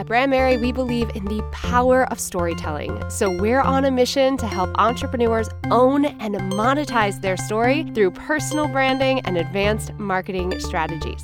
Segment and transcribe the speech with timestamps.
[0.00, 3.04] At Brand Merry, we believe in the power of storytelling.
[3.10, 8.66] So we're on a mission to help entrepreneurs own and monetize their story through personal
[8.66, 11.22] branding and advanced marketing strategies.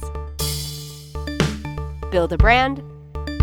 [2.10, 2.82] Build a brand,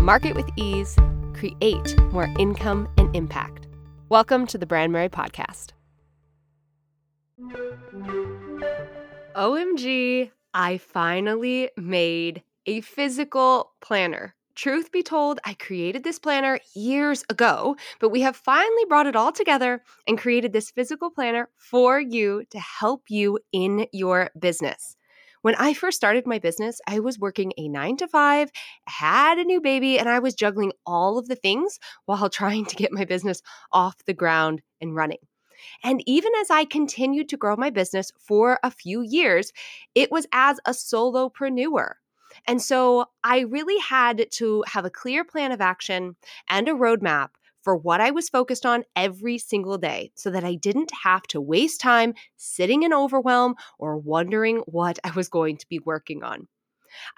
[0.00, 0.96] market with ease,
[1.32, 3.66] create more income and impact.
[4.08, 5.72] Welcome to the Brand Merry Podcast.
[9.34, 14.36] OMG, I finally made a physical planner.
[14.54, 19.16] Truth be told, I created this planner years ago, but we have finally brought it
[19.16, 24.96] all together and created this physical planner for you to help you in your business.
[25.42, 28.50] When I first started my business, I was working a nine to five,
[28.86, 32.76] had a new baby, and I was juggling all of the things while trying to
[32.76, 35.18] get my business off the ground and running.
[35.84, 39.52] And even as I continued to grow my business for a few years,
[39.94, 41.94] it was as a solopreneur.
[42.46, 46.16] And so I really had to have a clear plan of action
[46.48, 47.30] and a roadmap
[47.62, 51.40] for what I was focused on every single day so that I didn't have to
[51.40, 56.46] waste time sitting in overwhelm or wondering what I was going to be working on.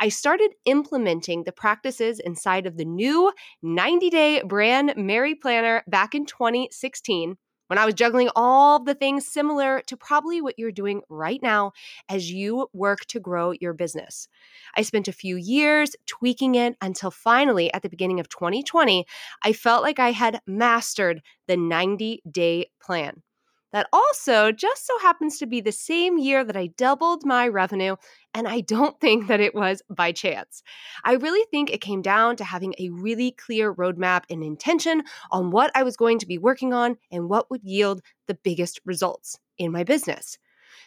[0.00, 6.14] I started implementing the practices inside of the new 90 day brand Merry Planner back
[6.14, 7.36] in 2016
[7.68, 11.72] when I was juggling all the things similar to probably what you're doing right now
[12.08, 14.28] as you work to grow your business.
[14.76, 19.06] I spent a few years tweaking it until finally, at the beginning of 2020,
[19.42, 23.22] I felt like I had mastered the 90 day plan.
[23.72, 27.96] That also just so happens to be the same year that I doubled my revenue,
[28.32, 30.62] and I don't think that it was by chance.
[31.04, 35.50] I really think it came down to having a really clear roadmap and intention on
[35.50, 39.38] what I was going to be working on and what would yield the biggest results
[39.58, 40.38] in my business.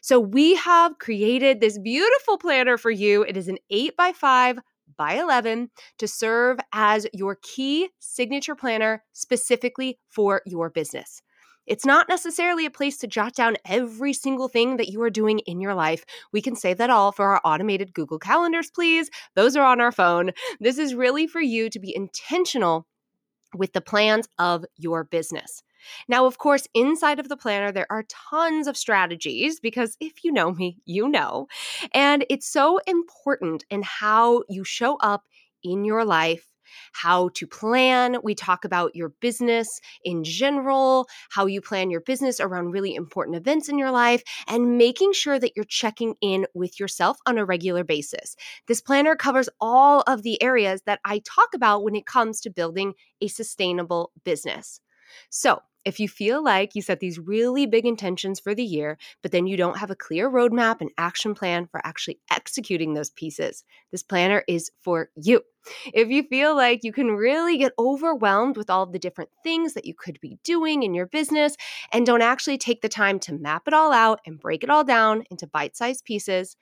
[0.01, 3.23] So, we have created this beautiful planner for you.
[3.23, 4.59] It is an 8 by 5
[4.97, 5.69] by 11
[5.99, 11.21] to serve as your key signature planner specifically for your business.
[11.69, 15.39] It's not necessarily a place to jot down every single thing that you are doing
[15.39, 16.03] in your life.
[16.33, 19.09] We can save that all for our automated Google Calendars, please.
[19.35, 20.31] Those are on our phone.
[20.59, 22.87] This is really for you to be intentional
[23.55, 25.63] with the plans of your business.
[26.07, 30.31] Now, of course, inside of the planner, there are tons of strategies because if you
[30.31, 31.47] know me, you know.
[31.93, 35.23] And it's so important in how you show up
[35.63, 36.48] in your life
[36.93, 38.17] how to plan.
[38.23, 39.67] We talk about your business
[40.03, 44.77] in general, how you plan your business around really important events in your life, and
[44.77, 48.35] making sure that you're checking in with yourself on a regular basis.
[48.67, 52.49] This planner covers all of the areas that I talk about when it comes to
[52.49, 54.81] building a sustainable business.
[55.29, 59.31] So, if you feel like you set these really big intentions for the year, but
[59.31, 63.63] then you don't have a clear roadmap and action plan for actually executing those pieces,
[63.91, 65.41] this planner is for you.
[65.93, 69.85] If you feel like you can really get overwhelmed with all the different things that
[69.85, 71.55] you could be doing in your business
[71.91, 74.83] and don't actually take the time to map it all out and break it all
[74.83, 76.55] down into bite sized pieces,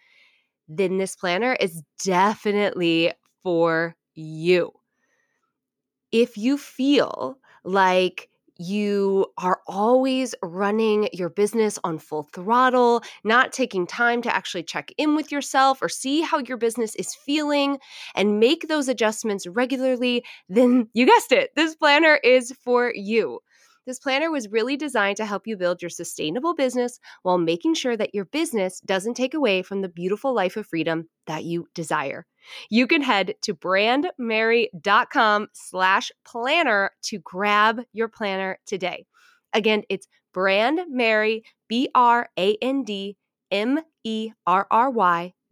[0.68, 3.14] then this planner is definitely
[3.44, 4.72] for you.
[6.12, 8.30] If you feel like
[8.60, 14.92] you are always running your business on full throttle, not taking time to actually check
[14.98, 17.78] in with yourself or see how your business is feeling
[18.16, 23.40] and make those adjustments regularly, then you guessed it, this planner is for you.
[23.88, 27.96] This planner was really designed to help you build your sustainable business while making sure
[27.96, 32.26] that your business doesn't take away from the beautiful life of freedom that you desire.
[32.70, 39.06] You can head to brandmerry.com slash planner to grab your planner today.
[39.54, 42.14] Again, it's brandmerry, B-R-A-N-D-M-E-R-R-Y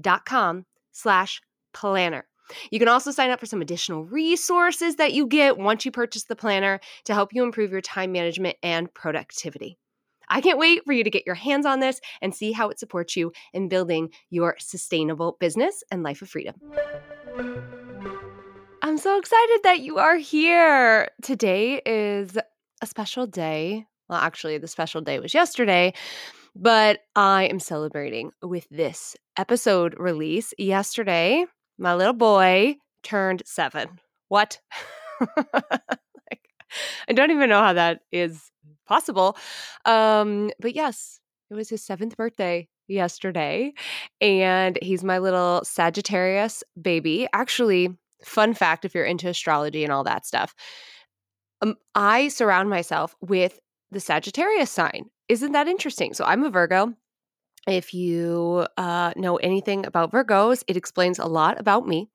[0.02, 1.42] dot com slash
[1.74, 2.28] planner.
[2.72, 6.26] You can also sign up for some additional resources that you get once you purchase
[6.26, 9.78] the planner to help you improve your time management and productivity.
[10.30, 12.80] I can't wait for you to get your hands on this and see how it
[12.80, 16.56] supports you in building your sustainable business and life of freedom.
[18.82, 21.10] I'm so excited that you are here.
[21.22, 22.38] Today is
[22.82, 23.86] a special day.
[24.10, 25.94] Well, actually, the special day was yesterday,
[26.56, 31.46] but I am celebrating with this episode release yesterday
[31.78, 34.00] my little boy turned seven.
[34.30, 34.60] What?
[35.38, 36.50] like,
[37.08, 38.52] I don't even know how that is
[38.88, 39.38] possible.
[39.86, 41.20] Um, but yes,
[41.50, 43.74] it was his seventh birthday yesterday,
[44.22, 47.28] and he's my little Sagittarius baby.
[47.34, 47.90] Actually,
[48.24, 50.56] fun fact if you're into astrology and all that stuff,
[51.62, 53.60] um, I surround myself with
[53.92, 55.10] the Sagittarius sign.
[55.30, 56.14] Isn't that interesting?
[56.14, 56.94] So I'm a Virgo.
[57.68, 62.10] If you uh, know anything about Virgos, it explains a lot about me.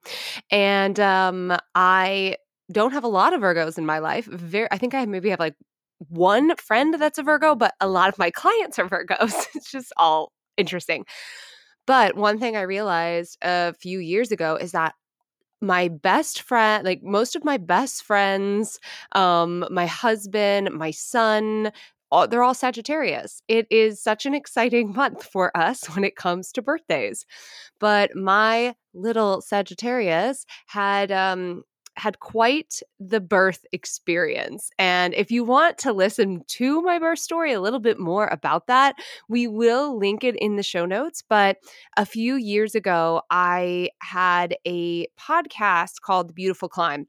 [0.49, 2.37] And um, I
[2.71, 4.25] don't have a lot of Virgos in my life.
[4.25, 5.55] Very, I think I maybe have like
[6.09, 9.47] one friend that's a Virgo, but a lot of my clients are Virgos.
[9.55, 11.05] it's just all interesting.
[11.85, 14.93] But one thing I realized a few years ago is that
[15.61, 18.79] my best friend, like most of my best friends,
[19.11, 21.71] um, my husband, my son,
[22.11, 23.41] all, they're all Sagittarius.
[23.47, 27.25] It is such an exciting month for us when it comes to birthdays.
[27.79, 31.63] But my little Sagittarius had um,
[31.97, 34.69] had quite the birth experience.
[34.79, 38.67] And if you want to listen to my birth story a little bit more about
[38.67, 38.95] that,
[39.27, 41.23] we will link it in the show notes.
[41.27, 41.57] But
[41.97, 47.07] a few years ago, I had a podcast called The Beautiful Climb.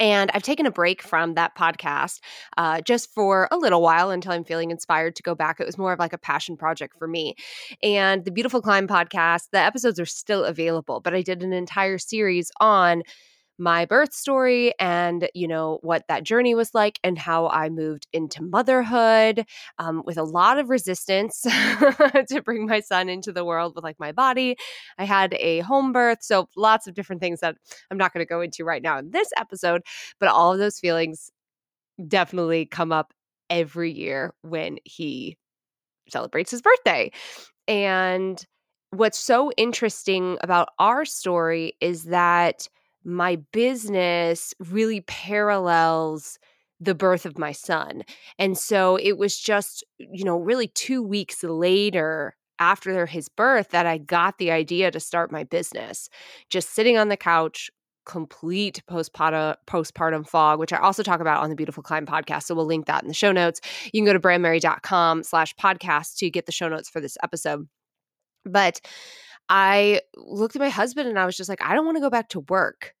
[0.00, 2.20] And I've taken a break from that podcast
[2.56, 5.60] uh, just for a little while until I'm feeling inspired to go back.
[5.60, 7.36] It was more of like a passion project for me.
[7.82, 11.98] And the Beautiful Climb podcast, the episodes are still available, but I did an entire
[11.98, 13.02] series on
[13.60, 18.08] my birth story and you know what that journey was like and how i moved
[18.12, 19.44] into motherhood
[19.78, 21.42] um, with a lot of resistance
[22.28, 24.56] to bring my son into the world with like my body.
[24.98, 27.56] I had a home birth so lots of different things that
[27.90, 29.82] i'm not going to go into right now in this episode
[30.18, 31.30] but all of those feelings
[32.08, 33.12] definitely come up
[33.50, 35.36] every year when he
[36.08, 37.10] celebrates his birthday.
[37.68, 38.42] And
[38.90, 42.68] what's so interesting about our story is that
[43.04, 46.38] my business really parallels
[46.80, 48.02] the birth of my son.
[48.38, 53.86] And so it was just, you know, really two weeks later after his birth that
[53.86, 56.08] I got the idea to start my business.
[56.48, 57.70] Just sitting on the couch,
[58.06, 62.44] complete postpartum postpartum fog, which I also talk about on the Beautiful Climb podcast.
[62.44, 63.60] So we'll link that in the show notes.
[63.92, 67.68] You can go to brandmerry.com slash podcast to get the show notes for this episode.
[68.44, 68.80] But
[69.50, 72.08] I looked at my husband and I was just like, I don't want to go
[72.08, 72.94] back to work,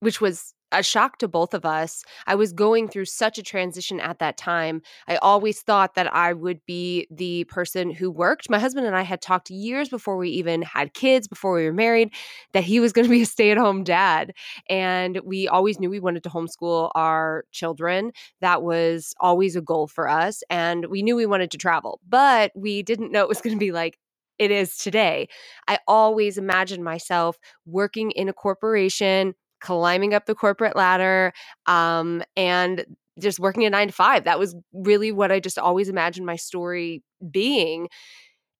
[0.00, 2.02] which was a shock to both of us.
[2.26, 4.82] I was going through such a transition at that time.
[5.06, 8.50] I always thought that I would be the person who worked.
[8.50, 11.72] My husband and I had talked years before we even had kids, before we were
[11.72, 12.12] married,
[12.52, 14.32] that he was going to be a stay at home dad.
[14.68, 18.12] And we always knew we wanted to homeschool our children.
[18.40, 20.42] That was always a goal for us.
[20.50, 23.60] And we knew we wanted to travel, but we didn't know it was going to
[23.60, 23.98] be like
[24.38, 25.28] it is today.
[25.68, 27.36] I always imagined myself
[27.66, 31.32] working in a corporation, climbing up the corporate ladder,
[31.66, 32.84] um, and
[33.20, 34.24] just working a nine to five.
[34.24, 37.88] That was really what I just always imagined my story being.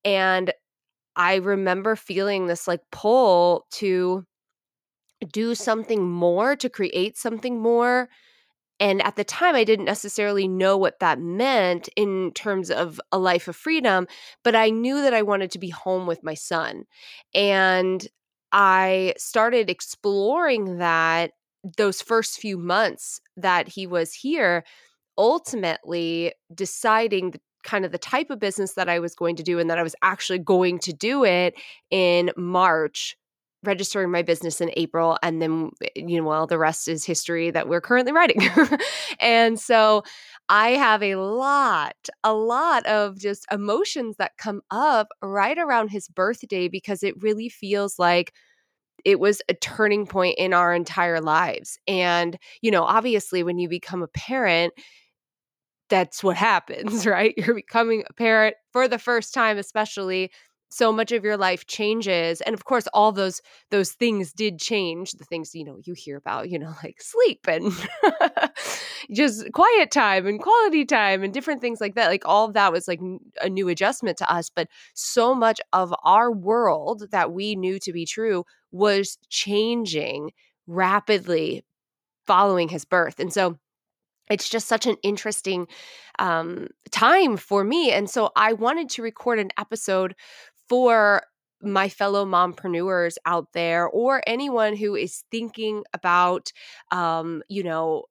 [0.04, 0.52] And
[1.16, 4.24] I remember feeling this like pull to
[5.32, 8.08] do something more, to create something more,
[8.80, 13.18] and at the time, I didn't necessarily know what that meant in terms of a
[13.18, 14.06] life of freedom,
[14.42, 16.84] but I knew that I wanted to be home with my son.
[17.34, 18.06] And
[18.52, 21.32] I started exploring that
[21.76, 24.64] those first few months that he was here,
[25.16, 29.58] ultimately deciding the kind of the type of business that I was going to do
[29.58, 31.54] and that I was actually going to do it
[31.90, 33.16] in March
[33.66, 37.50] registering my business in April and then eh, you know well the rest is history
[37.50, 38.40] that we're currently writing.
[39.20, 40.02] and so
[40.48, 46.08] I have a lot a lot of just emotions that come up right around his
[46.08, 48.32] birthday because it really feels like
[49.04, 51.78] it was a turning point in our entire lives.
[51.88, 54.74] And you know obviously when you become a parent
[55.90, 57.34] that's what happens, right?
[57.36, 60.30] You're becoming a parent for the first time especially
[60.74, 63.40] so much of your life changes and of course all those
[63.70, 67.46] those things did change the things you know you hear about you know like sleep
[67.46, 67.72] and
[69.12, 72.72] just quiet time and quality time and different things like that like all of that
[72.72, 73.00] was like
[73.40, 77.92] a new adjustment to us but so much of our world that we knew to
[77.92, 80.32] be true was changing
[80.66, 81.64] rapidly
[82.26, 83.56] following his birth and so
[84.30, 85.68] it's just such an interesting
[86.18, 87.92] um, time for me.
[87.92, 90.14] And so I wanted to record an episode
[90.68, 91.22] for
[91.62, 96.52] my fellow mompreneurs out there or anyone who is thinking about
[96.90, 98.04] um, you know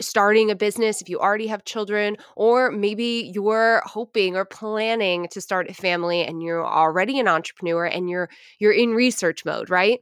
[0.00, 5.40] starting a business if you already have children or maybe you're hoping or planning to
[5.40, 8.28] start a family and you're already an entrepreneur and you're
[8.58, 10.00] you're in research mode right?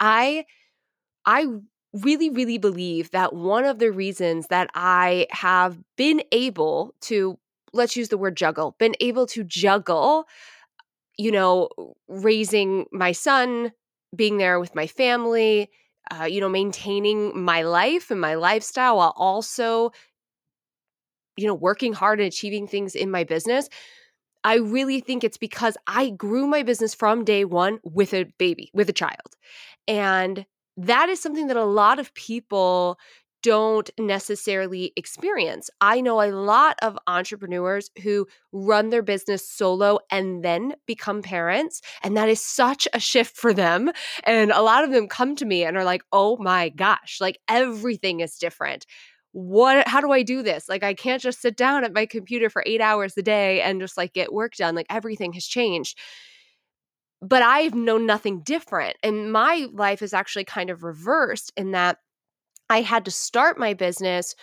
[0.00, 0.44] I
[1.26, 1.46] i
[1.92, 7.38] really really believe that one of the reasons that i have been able to
[7.72, 10.26] let's use the word juggle been able to juggle
[11.16, 11.68] you know,
[12.08, 13.72] raising my son,
[14.14, 15.70] being there with my family,
[16.10, 19.90] uh, you know, maintaining my life and my lifestyle while also,
[21.36, 23.68] you know, working hard and achieving things in my business.
[24.44, 28.70] I really think it's because I grew my business from day one with a baby,
[28.72, 29.36] with a child.
[29.88, 30.46] And
[30.76, 32.98] that is something that a lot of people
[33.42, 35.70] don't necessarily experience.
[35.80, 41.80] I know a lot of entrepreneurs who run their business solo and then become parents,
[42.02, 43.90] and that is such a shift for them.
[44.24, 47.38] And a lot of them come to me and are like, "Oh my gosh, like
[47.48, 48.86] everything is different."
[49.32, 50.68] What how do I do this?
[50.68, 53.80] Like I can't just sit down at my computer for 8 hours a day and
[53.80, 54.74] just like get work done.
[54.74, 55.98] Like everything has changed
[57.22, 58.96] but I've known nothing different.
[59.02, 61.98] And my life is actually kind of reversed in that
[62.68, 64.34] I had to start my business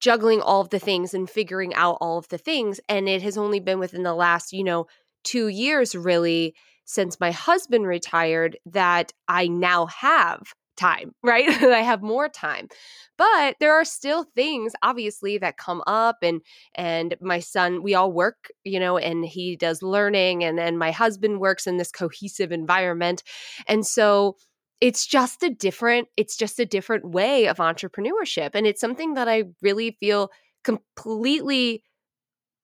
[0.00, 2.80] juggling all of the things and figuring out all of the things.
[2.88, 4.86] And it has only been within the last, you know,
[5.22, 6.54] two years really
[6.84, 10.42] since my husband retired that I now have
[10.76, 11.48] time, right?
[11.48, 12.68] I have more time.
[13.16, 16.42] But there are still things obviously that come up and
[16.74, 20.90] and my son we all work, you know, and he does learning and and my
[20.90, 23.22] husband works in this cohesive environment.
[23.66, 24.36] And so
[24.84, 29.28] it's just a different it's just a different way of entrepreneurship and it's something that
[29.28, 30.28] i really feel
[30.62, 31.82] completely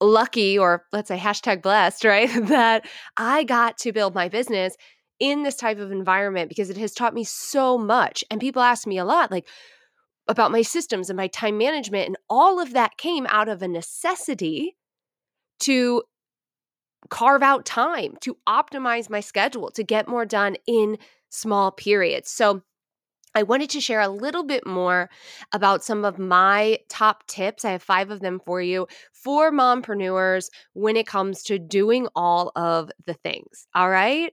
[0.03, 2.87] lucky or let's say hashtag blessed right that
[3.17, 4.77] i got to build my business
[5.19, 8.87] in this type of environment because it has taught me so much and people ask
[8.87, 9.49] me a lot like
[10.29, 13.69] about my systems and my time management and all of that came out of a
[13.69, 14.77] necessity
[15.59, 16.03] to
[17.09, 20.99] carve out time to optimize my schedule to get more done in
[21.31, 22.31] small periods.
[22.31, 22.63] So,
[23.35, 25.09] I wanted to share a little bit more
[25.53, 27.65] about some of my top tips.
[27.65, 32.51] I have five of them for you for mompreneurs when it comes to doing all
[32.57, 33.69] of the things.
[33.73, 34.33] All right.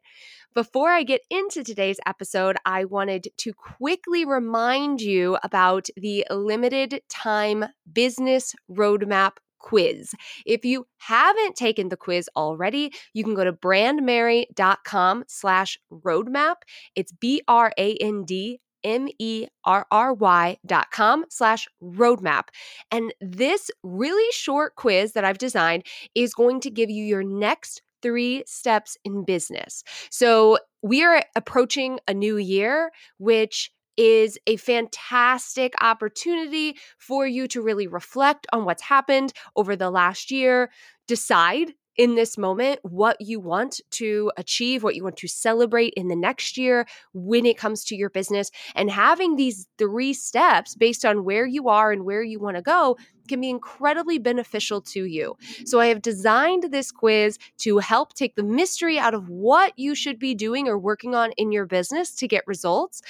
[0.55, 7.01] Before I get into today's episode, I wanted to quickly remind you about the limited
[7.09, 10.13] time business roadmap quiz.
[10.45, 16.55] If you haven't taken the quiz already, you can go to brandmerry.com slash roadmap.
[16.95, 22.43] It's B-R-A-N-D M-E-R-R-Y dot com slash roadmap.
[22.91, 25.83] And this really short quiz that I've designed
[26.15, 29.83] is going to give you your next three steps in business.
[30.11, 37.61] So we are approaching a new year, which is a fantastic opportunity for you to
[37.61, 40.71] really reflect on what's happened over the last year,
[41.07, 46.07] decide in this moment what you want to achieve, what you want to celebrate in
[46.07, 48.51] the next year when it comes to your business.
[48.75, 52.61] And having these three steps based on where you are and where you want to
[52.61, 55.35] go can be incredibly beneficial to you.
[55.65, 59.95] So, I have designed this quiz to help take the mystery out of what you
[59.95, 63.01] should be doing or working on in your business to get results.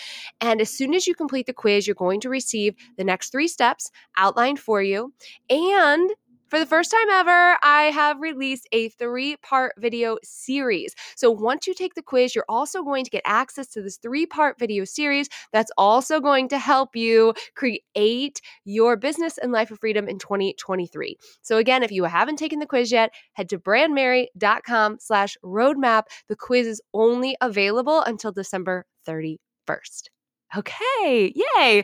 [0.42, 3.48] And as soon as you complete the quiz, you're going to receive the next three
[3.48, 5.14] steps outlined for you.
[5.50, 6.10] And
[6.50, 10.96] for the first time ever, I have released a three part video series.
[11.16, 14.26] So, once you take the quiz, you're also going to get access to this three
[14.26, 19.80] part video series that's also going to help you create your business and life of
[19.80, 21.18] freedom in 2023.
[21.42, 26.04] So, again, if you haven't taken the quiz yet, head to brandmerry.com slash roadmap.
[26.30, 30.10] The quiz is only available until December 31st.
[30.56, 31.84] Okay, yay.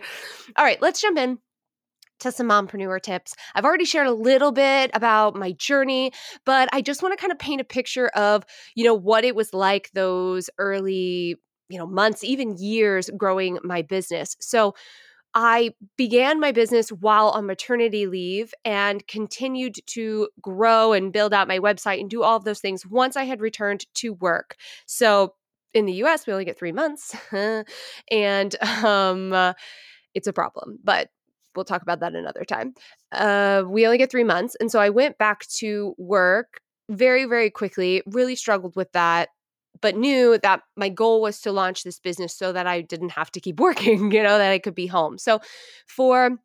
[0.56, 1.38] All right, let's jump in
[2.24, 3.36] to some mompreneur tips.
[3.56, 6.12] I've already shared a little bit about my journey,
[6.46, 8.44] but I just want to kind of paint a picture of,
[8.76, 11.36] you know, what it was like those early,
[11.70, 14.36] you know, months, even years growing my business.
[14.40, 14.76] So,
[15.36, 21.48] I began my business while on maternity leave and continued to grow and build out
[21.48, 24.58] my website and do all of those things once I had returned to work.
[24.86, 25.34] So,
[25.74, 27.16] in the US, we only get three months.
[28.12, 29.56] and um,
[30.14, 30.80] it's a problem.
[30.84, 31.10] But
[31.56, 32.74] we'll talk about that another time.
[33.12, 34.56] Uh, we only get three months.
[34.60, 39.30] And so I went back to work very, very quickly, really struggled with that,
[39.82, 43.32] but knew that my goal was to launch this business so that I didn't have
[43.32, 45.18] to keep working, you know, that I could be home.
[45.18, 45.40] So
[45.88, 46.38] for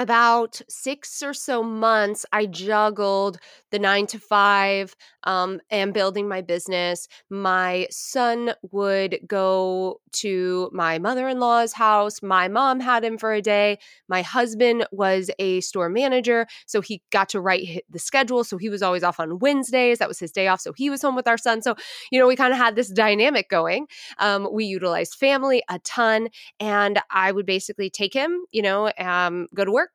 [0.00, 3.38] about six or so months, I juggled
[3.70, 7.06] the nine to five um, and building my business.
[7.28, 12.22] My son would go to my mother in law's house.
[12.22, 13.78] My mom had him for a day.
[14.08, 18.42] My husband was a store manager, so he got to write the schedule.
[18.42, 19.98] So he was always off on Wednesdays.
[19.98, 20.62] That was his day off.
[20.62, 21.60] So he was home with our son.
[21.60, 21.74] So,
[22.10, 23.86] you know, we kind of had this dynamic going.
[24.18, 26.28] Um, we utilized family a ton.
[26.58, 29.89] And I would basically take him, you know, um, go to work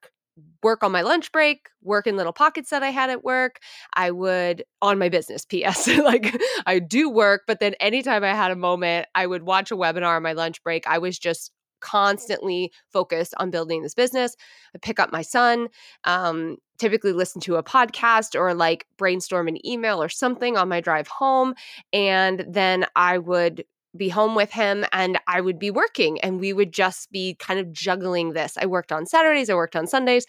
[0.64, 3.60] work on my lunch break, work in little pockets that I had at work.
[3.94, 5.88] I would on my business PS.
[5.88, 9.76] like I do work, but then anytime I had a moment, I would watch a
[9.76, 10.88] webinar on my lunch break.
[10.88, 11.52] I was just
[11.82, 14.36] constantly focused on building this business.
[14.74, 15.68] I pick up my son,
[16.04, 20.82] um, typically listen to a podcast or like brainstorm an email or something on my
[20.82, 21.54] drive home.
[21.94, 23.66] And then I would
[23.98, 27.60] be home with him and I would be working and we would just be kind
[27.60, 28.58] of juggling this.
[28.58, 30.26] I worked on Saturdays, I worked on Sundays.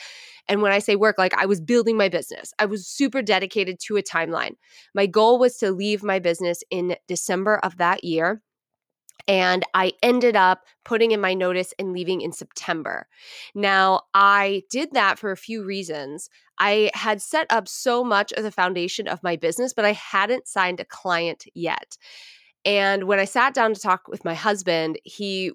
[0.49, 3.79] And when I say work, like I was building my business, I was super dedicated
[3.87, 4.55] to a timeline.
[4.95, 8.43] My goal was to leave my business in December of that year.
[9.29, 13.09] And I ended up putting in my notice and leaving in September.
[13.55, 16.31] Now, I did that for a few reasons.
[16.59, 20.47] I had set up so much of the foundation of my business, but I hadn't
[20.47, 21.97] signed a client yet.
[22.67, 25.53] And when I sat down to talk with my husband, he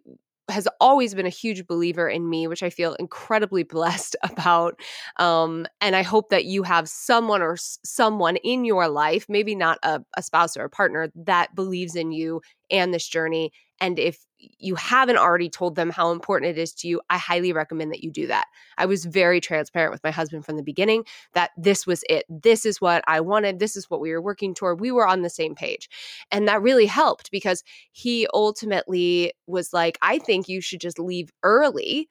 [0.50, 4.80] has always been a huge believer in me, which I feel incredibly blessed about.
[5.18, 9.56] Um, and I hope that you have someone or s- someone in your life, maybe
[9.56, 13.52] not a, a spouse or a partner, that believes in you and this journey.
[13.80, 17.52] And if you haven't already told them how important it is to you, I highly
[17.52, 18.46] recommend that you do that.
[18.78, 22.26] I was very transparent with my husband from the beginning that this was it.
[22.30, 23.60] This is what I wanted.
[23.60, 24.80] This is what we were working toward.
[24.80, 25.90] We were on the same page.
[26.32, 31.32] And that really helped because he ultimately was like, I think you should just leave
[31.44, 32.10] early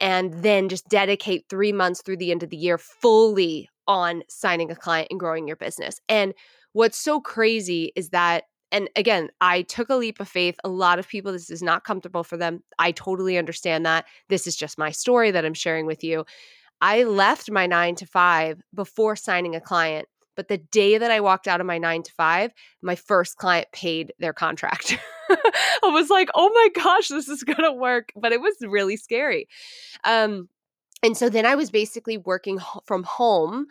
[0.00, 4.70] and then just dedicate three months through the end of the year fully on signing
[4.70, 6.00] a client and growing your business.
[6.08, 6.34] And
[6.72, 10.56] what's so crazy is that and again, I took a leap of faith.
[10.64, 12.62] A lot of people, this is not comfortable for them.
[12.78, 14.06] I totally understand that.
[14.28, 16.24] This is just my story that I'm sharing with you.
[16.80, 20.08] I left my nine to five before signing a client.
[20.34, 23.68] But the day that I walked out of my nine to five, my first client
[23.72, 24.98] paid their contract.
[25.30, 28.12] I was like, oh my gosh, this is going to work.
[28.14, 29.48] But it was really scary.
[30.04, 30.48] Um,
[31.02, 33.66] and so then I was basically working from home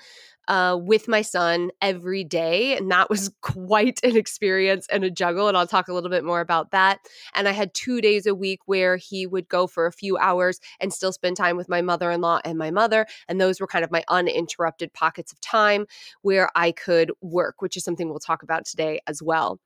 [0.47, 2.75] uh, with my son every day.
[2.77, 5.47] And that was quite an experience and a juggle.
[5.47, 6.99] And I'll talk a little bit more about that.
[7.33, 10.59] And I had two days a week where he would go for a few hours
[10.79, 13.05] and still spend time with my mother in law and my mother.
[13.27, 15.85] And those were kind of my uninterrupted pockets of time
[16.21, 19.59] where I could work, which is something we'll talk about today as well.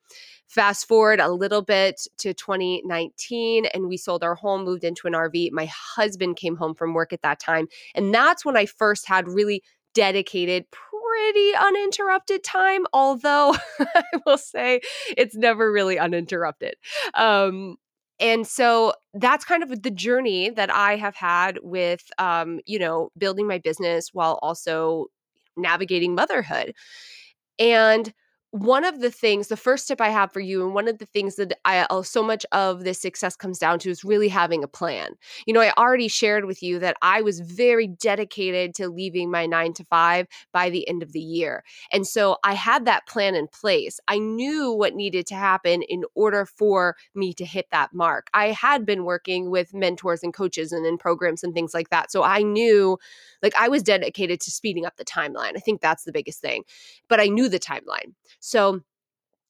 [0.50, 5.13] Fast forward a little bit to 2019, and we sold our home, moved into an
[5.13, 5.51] RV.
[5.51, 7.67] My husband came home from work at that time.
[7.93, 9.61] And that's when I first had really
[9.93, 14.81] dedicated, pretty uninterrupted time, although I will say
[15.17, 16.75] it's never really uninterrupted.
[17.13, 17.77] Um,
[18.19, 23.11] and so that's kind of the journey that I have had with, um, you know,
[23.17, 25.05] building my business while also
[25.55, 26.73] navigating motherhood.
[27.57, 28.13] And
[28.51, 31.05] one of the things, the first tip I have for you, and one of the
[31.05, 34.64] things that I uh, so much of this success comes down to is really having
[34.64, 35.12] a plan.
[35.46, 39.46] You know, I already shared with you that I was very dedicated to leaving my
[39.46, 41.64] nine to five by the end of the year.
[41.92, 44.00] And so I had that plan in place.
[44.07, 48.29] I knew what needed to happen in order for me to hit that mark.
[48.33, 52.12] I had been working with mentors and coaches and in programs and things like that.
[52.12, 52.98] So I knew,
[53.44, 55.55] like, I was dedicated to speeding up the timeline.
[55.55, 56.64] I think that's the biggest thing.
[57.07, 58.14] But I knew the timeline.
[58.39, 58.81] So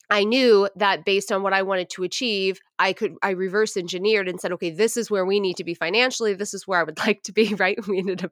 [0.10, 4.28] I knew that based on what I wanted to achieve, I could I reverse engineered
[4.28, 6.34] and said, okay, this is where we need to be financially.
[6.34, 7.54] This is where I would like to be.
[7.54, 7.78] Right?
[7.88, 8.32] We ended up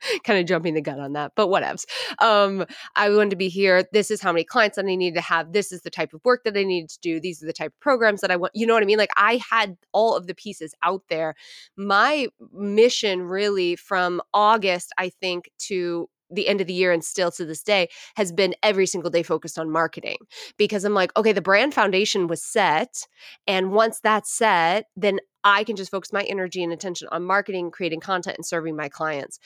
[0.24, 1.84] kind of jumping the gun on that, but whatevs.
[2.20, 2.64] Um,
[2.94, 3.84] I wanted to be here.
[3.92, 5.52] This is how many clients that I need to have.
[5.52, 7.20] This is the type of work that I need to do.
[7.20, 8.52] These are the type of programs that I want.
[8.54, 8.98] You know what I mean?
[8.98, 11.34] Like I had all of the pieces out there.
[11.76, 17.30] My mission really from August, I think, to the end of the year and still
[17.32, 20.18] to this day has been every single day focused on marketing
[20.56, 23.06] because I'm like, okay, the brand foundation was set.
[23.46, 27.70] And once that's set, then I can just focus my energy and attention on marketing,
[27.70, 29.38] creating content, and serving my clients.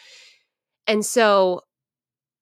[0.86, 1.62] And so,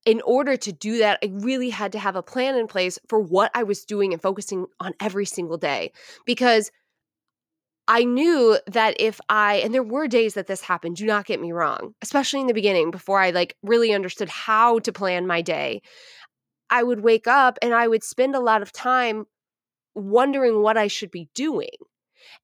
[0.06, 3.18] in order to do that, I really had to have a plan in place for
[3.18, 5.92] what I was doing and focusing on every single day
[6.24, 6.70] because
[7.88, 11.40] I knew that if I, and there were days that this happened, do not get
[11.40, 15.40] me wrong, especially in the beginning before I like really understood how to plan my
[15.40, 15.80] day.
[16.70, 19.24] I would wake up and I would spend a lot of time
[19.94, 21.70] wondering what I should be doing.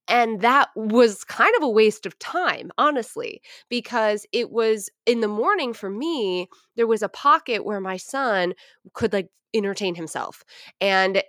[0.07, 5.27] And that was kind of a waste of time, honestly, because it was in the
[5.27, 8.53] morning for me, there was a pocket where my son
[8.93, 10.43] could like entertain himself.
[10.81, 11.23] And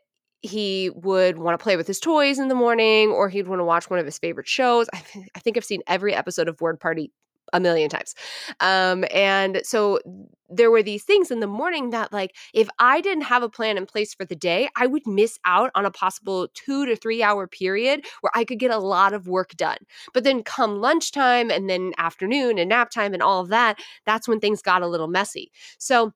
[0.47, 3.65] he would want to play with his toys in the morning or he'd want to
[3.65, 4.89] watch one of his favorite shows.
[4.93, 7.13] I, th- I think I've seen every episode of Word Party
[7.53, 8.15] a million times.
[8.61, 10.01] Um, and so
[10.49, 13.77] there were these things in the morning that, like, if I didn't have a plan
[13.77, 17.23] in place for the day, I would miss out on a possible two to three
[17.23, 19.79] hour period where I could get a lot of work done.
[20.13, 24.29] But then come lunchtime and then afternoon and nap time and all of that, that's
[24.29, 25.51] when things got a little messy.
[25.79, 26.13] So,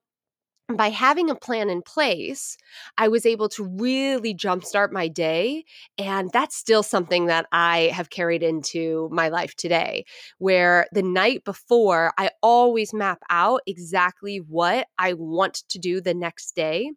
[0.76, 2.56] by having a plan in place,
[2.98, 5.64] I was able to really jumpstart my day.
[5.98, 10.04] And that's still something that I have carried into my life today,
[10.38, 16.14] where the night before, I always map out exactly what I want to do the
[16.14, 16.90] next day.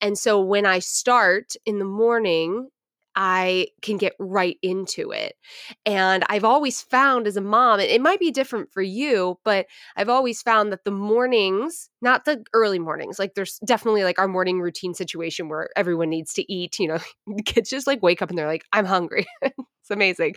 [0.00, 2.68] And so when I start in the morning,
[3.22, 5.34] I can get right into it.
[5.84, 10.08] And I've always found as a mom, it might be different for you, but I've
[10.08, 14.58] always found that the mornings, not the early mornings, like there's definitely like our morning
[14.58, 16.98] routine situation where everyone needs to eat, you know,
[17.44, 19.26] kids just like wake up and they're like, I'm hungry.
[19.42, 20.36] it's amazing.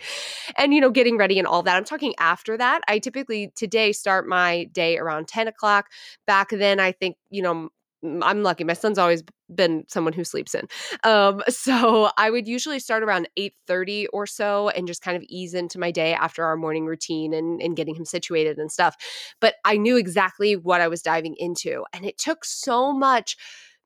[0.57, 1.77] And, you know, getting ready and all that.
[1.77, 2.81] I'm talking after that.
[2.89, 5.85] I typically today start my day around 10 o'clock.
[6.27, 7.69] Back then, I think, you know,
[8.03, 8.63] I'm lucky.
[8.63, 10.67] My son's always been someone who sleeps in.
[11.03, 15.53] Um, so I would usually start around 8:30 or so and just kind of ease
[15.53, 18.95] into my day after our morning routine and, and getting him situated and stuff.
[19.39, 21.85] But I knew exactly what I was diving into.
[21.93, 23.37] And it took so much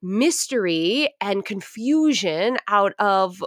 [0.02, 3.44] mystery and confusion out of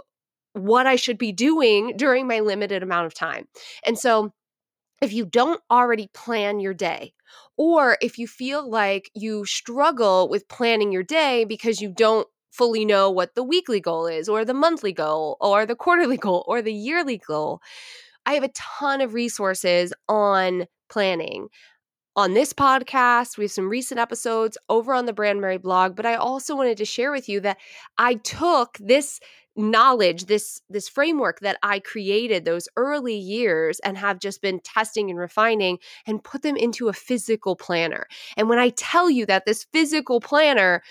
[0.53, 3.47] what I should be doing during my limited amount of time.
[3.85, 4.33] And so
[5.01, 7.13] if you don't already plan your day,
[7.61, 12.83] or if you feel like you struggle with planning your day because you don't fully
[12.83, 16.63] know what the weekly goal is, or the monthly goal, or the quarterly goal, or
[16.63, 17.61] the yearly goal,
[18.25, 21.49] I have a ton of resources on planning.
[22.15, 26.07] On this podcast, we have some recent episodes over on the Brand Merry blog, but
[26.07, 27.59] I also wanted to share with you that
[27.99, 29.19] I took this
[29.57, 35.09] knowledge this this framework that i created those early years and have just been testing
[35.09, 38.07] and refining and put them into a physical planner.
[38.37, 40.81] And when i tell you that this physical planner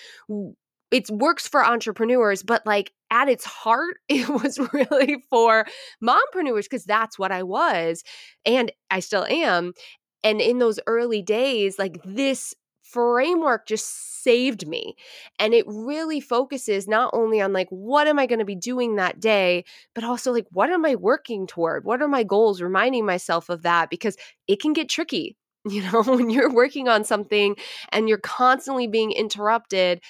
[0.90, 5.64] it works for entrepreneurs but like at its heart it was really for
[6.02, 8.02] mompreneurs because that's what i was
[8.44, 9.72] and i still am.
[10.22, 12.54] And in those early days like this
[12.92, 14.96] framework just saved me.
[15.38, 18.96] And it really focuses not only on like, what am I going to be doing
[18.96, 21.84] that day, but also like, what am I working toward?
[21.84, 22.60] What are my goals?
[22.62, 24.16] Reminding myself of that because
[24.48, 25.36] it can get tricky.
[25.68, 27.54] You know, when you're working on something
[27.92, 30.00] and you're constantly being interrupted,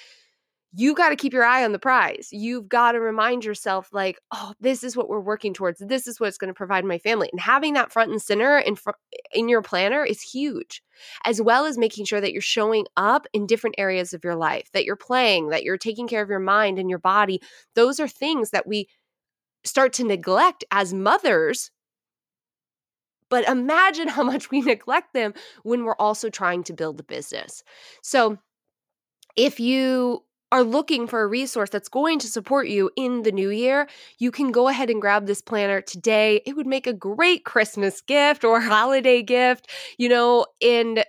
[0.73, 2.29] you got to keep your eye on the prize.
[2.31, 5.79] You've got to remind yourself, like, oh, this is what we're working towards.
[5.79, 7.27] This is what's going to provide my family.
[7.31, 8.91] And having that front and center in fr-
[9.33, 10.81] in your planner is huge,
[11.25, 14.69] as well as making sure that you're showing up in different areas of your life,
[14.71, 17.41] that you're playing, that you're taking care of your mind and your body.
[17.75, 18.87] Those are things that we
[19.65, 21.69] start to neglect as mothers.
[23.29, 27.61] But imagine how much we neglect them when we're also trying to build a business.
[28.01, 28.37] So,
[29.37, 33.49] if you are looking for a resource that's going to support you in the new
[33.49, 33.87] year,
[34.17, 36.41] you can go ahead and grab this planner today.
[36.45, 41.05] It would make a great Christmas gift or holiday gift, you know, and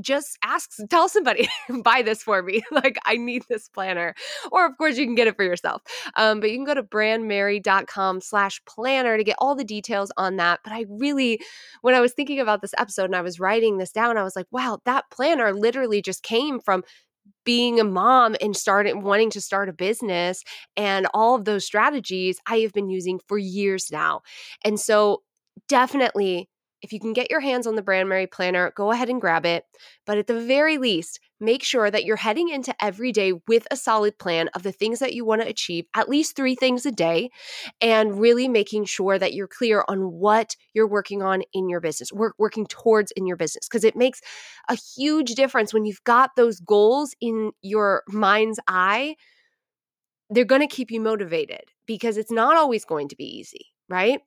[0.00, 1.48] just ask tell somebody
[1.82, 2.62] buy this for me.
[2.70, 4.14] Like i need this planner.
[4.52, 5.80] Or of course you can get it for yourself.
[6.16, 10.36] Um, but you can go to brandmerry.com slash planner to get all the details on
[10.36, 10.60] that.
[10.62, 11.40] But i really
[11.80, 14.36] when i was thinking about this episode and i was writing this down i was
[14.36, 16.82] like wow that planner literally just came from
[17.46, 20.44] being a mom and starting wanting to start a business
[20.76, 24.22] and all of those strategies I have been using for years now.
[24.64, 25.22] And so
[25.68, 26.50] definitely
[26.86, 29.44] if you can get your hands on the Brand Merry Planner, go ahead and grab
[29.44, 29.64] it.
[30.06, 33.76] But at the very least, make sure that you're heading into every day with a
[33.76, 36.92] solid plan of the things that you want to achieve, at least three things a
[36.92, 37.30] day,
[37.80, 42.12] and really making sure that you're clear on what you're working on in your business,
[42.12, 44.20] work, working towards in your business, because it makes
[44.68, 49.16] a huge difference when you've got those goals in your mind's eye.
[50.30, 54.20] They're going to keep you motivated because it's not always going to be easy, right?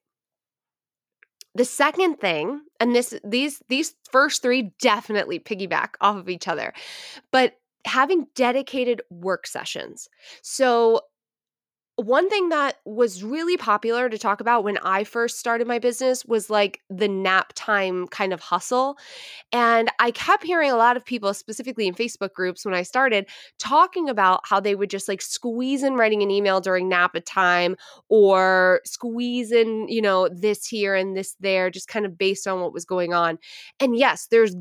[1.60, 6.72] The second thing, and this these these first three definitely piggyback off of each other,
[7.34, 10.08] but having dedicated work sessions.
[10.41, 11.02] So
[12.05, 16.25] one thing that was really popular to talk about when I first started my business
[16.25, 18.97] was like the nap time kind of hustle.
[19.51, 23.27] And I kept hearing a lot of people, specifically in Facebook groups when I started,
[23.57, 27.75] talking about how they would just like squeeze in writing an email during nap time
[28.07, 32.62] or squeeze in, you know, this here and this there, just kind of based on
[32.62, 33.39] what was going on.
[33.79, 34.55] And yes, there's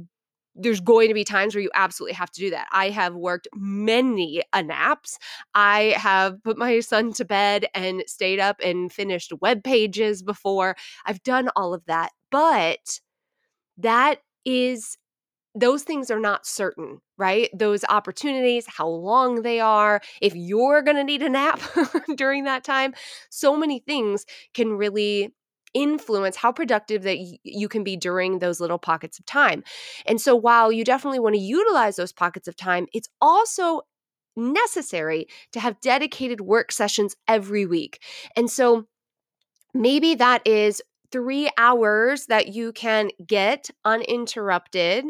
[0.58, 2.68] there's going to be times where you absolutely have to do that.
[2.72, 5.18] I have worked many a naps.
[5.54, 10.76] I have put my son to bed and stayed up and finished web pages before.
[11.06, 12.10] I've done all of that.
[12.30, 13.00] But
[13.78, 14.96] that is
[15.54, 17.50] those things are not certain, right?
[17.52, 21.60] Those opportunities, how long they are, if you're going to need a nap
[22.16, 22.94] during that time,
[23.30, 25.34] so many things can really
[25.74, 29.62] influence how productive that y- you can be during those little pockets of time.
[30.06, 33.82] And so while you definitely want to utilize those pockets of time, it's also
[34.36, 38.02] necessary to have dedicated work sessions every week.
[38.36, 38.86] And so
[39.74, 45.06] maybe that is 3 hours that you can get uninterrupted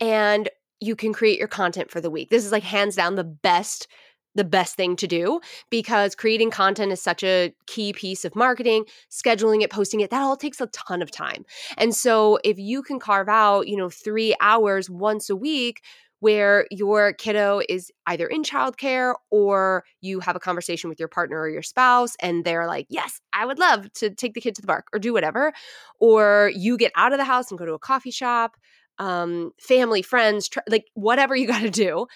[0.00, 0.48] and
[0.80, 2.30] you can create your content for the week.
[2.30, 3.86] This is like hands down the best
[4.34, 8.84] the best thing to do because creating content is such a key piece of marketing
[9.10, 11.44] scheduling it posting it that all takes a ton of time
[11.76, 15.82] and so if you can carve out you know 3 hours once a week
[16.24, 21.38] where your kiddo is either in childcare or you have a conversation with your partner
[21.38, 24.62] or your spouse and they're like, Yes, I would love to take the kid to
[24.62, 25.52] the park or do whatever.
[26.00, 28.56] Or you get out of the house and go to a coffee shop,
[28.98, 32.06] um, family, friends, tr- like whatever you got to do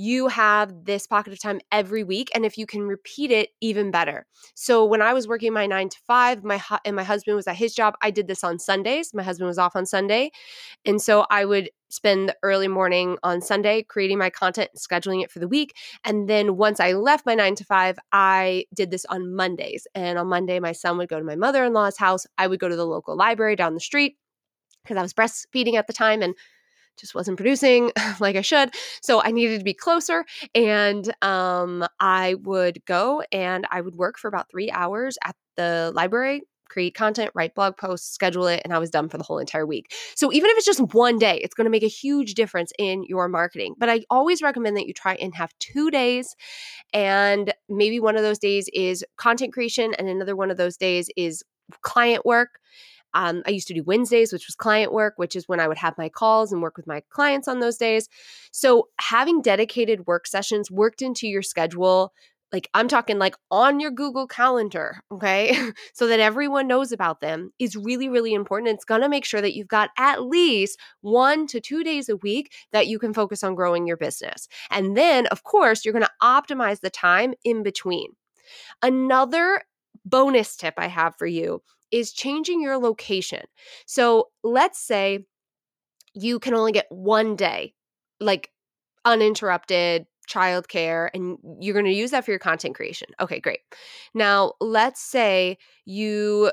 [0.00, 3.90] you have this pocket of time every week and if you can repeat it even
[3.90, 4.24] better.
[4.54, 7.48] So when i was working my 9 to 5 my hu- and my husband was
[7.48, 9.12] at his job i did this on sundays.
[9.12, 10.30] My husband was off on sunday.
[10.84, 15.32] And so i would spend the early morning on sunday creating my content scheduling it
[15.32, 15.74] for the week.
[16.04, 19.86] And then once i left my 9 to 5 i did this on mondays.
[19.96, 22.26] And on monday my son would go to my mother-in-law's house.
[22.38, 24.16] I would go to the local library down the street
[24.84, 26.34] because i was breastfeeding at the time and
[26.98, 28.70] just wasn't producing like I should.
[29.02, 30.24] So I needed to be closer.
[30.54, 35.92] And um, I would go and I would work for about three hours at the
[35.94, 39.38] library, create content, write blog posts, schedule it, and I was done for the whole
[39.38, 39.92] entire week.
[40.14, 43.04] So even if it's just one day, it's going to make a huge difference in
[43.04, 43.74] your marketing.
[43.78, 46.36] But I always recommend that you try and have two days.
[46.92, 51.10] And maybe one of those days is content creation, and another one of those days
[51.16, 51.42] is
[51.82, 52.60] client work
[53.18, 55.76] um, I used to do Wednesdays, which was client work, which is when I would
[55.78, 58.08] have my calls and work with my clients on those days.
[58.52, 62.12] So having dedicated work sessions worked into your schedule
[62.50, 65.54] like I'm talking like on your Google Calendar, okay?
[65.92, 68.70] so that everyone knows about them is really really important.
[68.70, 72.52] It's to make sure that you've got at least 1 to 2 days a week
[72.72, 74.48] that you can focus on growing your business.
[74.70, 78.12] And then of course, you're to optimize the time in between.
[78.80, 79.62] Another
[80.06, 83.42] bonus tip I have for you is changing your location.
[83.86, 85.26] So let's say
[86.14, 87.74] you can only get one day,
[88.20, 88.50] like
[89.04, 93.08] uninterrupted childcare, and you're going to use that for your content creation.
[93.20, 93.60] Okay, great.
[94.14, 96.52] Now, let's say you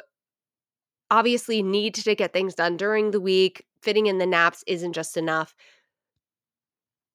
[1.12, 3.66] obviously need to get things done during the week.
[3.82, 5.54] Fitting in the naps isn't just enough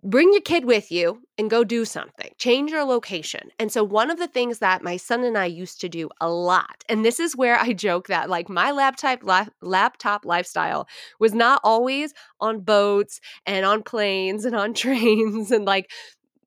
[0.02, 2.30] bring your kid with you and go do something.
[2.38, 3.50] Change your location.
[3.58, 6.30] And so, one of the things that my son and I used to do a
[6.30, 9.20] lot, and this is where I joke that like my laptop
[9.62, 15.90] laptop lifestyle was not always on boats and on planes and on trains and like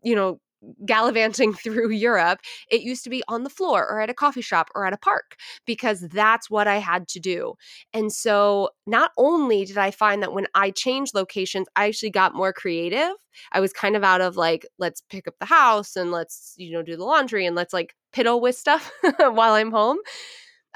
[0.04, 0.40] you know
[0.86, 4.70] gallivanting through Europe, it used to be on the floor or at a coffee shop
[4.76, 7.54] or at a park because that's what I had to do.
[7.94, 12.36] And so not only did I find that when I changed locations, I actually got
[12.36, 13.12] more creative.
[13.52, 16.72] I was kind of out of like, let's pick up the house and let's, you
[16.72, 19.98] know, do the laundry and let's like piddle with stuff while I'm home.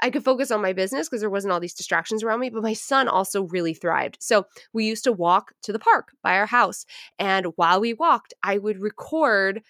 [0.00, 2.62] I could focus on my business because there wasn't all these distractions around me, but
[2.62, 4.16] my son also really thrived.
[4.20, 6.84] So we used to walk to the park by our house.
[7.18, 9.62] And while we walked, I would record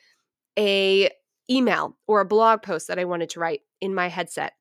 [0.59, 1.11] a
[1.51, 4.53] email or a blog post that I wanted to write in my headset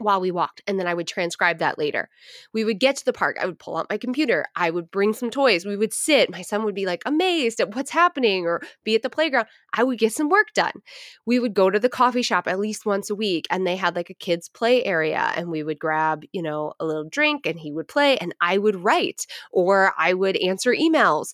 [0.00, 2.08] while we walked and then I would transcribe that later.
[2.52, 5.12] We would get to the park, I would pull out my computer, I would bring
[5.12, 8.62] some toys, we would sit, my son would be like amazed at what's happening or
[8.84, 9.46] be at the playground.
[9.72, 10.82] I would get some work done.
[11.26, 13.96] We would go to the coffee shop at least once a week and they had
[13.96, 17.58] like a kids play area and we would grab, you know, a little drink and
[17.58, 21.32] he would play and I would write or I would answer emails.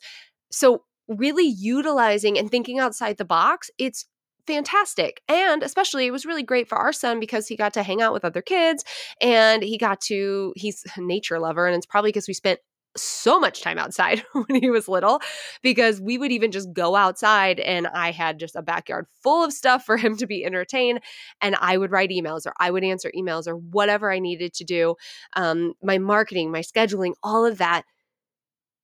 [0.51, 4.07] So really utilizing and thinking outside the box, it's
[4.47, 5.23] fantastic.
[5.29, 8.13] And especially, it was really great for our son because he got to hang out
[8.13, 8.85] with other kids
[9.21, 11.67] and he got to, he's a nature lover.
[11.67, 12.61] And it's probably because we spent
[12.97, 15.21] so much time outside when he was little
[15.63, 19.53] because we would even just go outside and I had just a backyard full of
[19.53, 21.01] stuff for him to be entertained
[21.41, 24.65] and I would write emails or I would answer emails or whatever I needed to
[24.65, 24.95] do
[25.35, 27.85] um, my marketing my scheduling all of that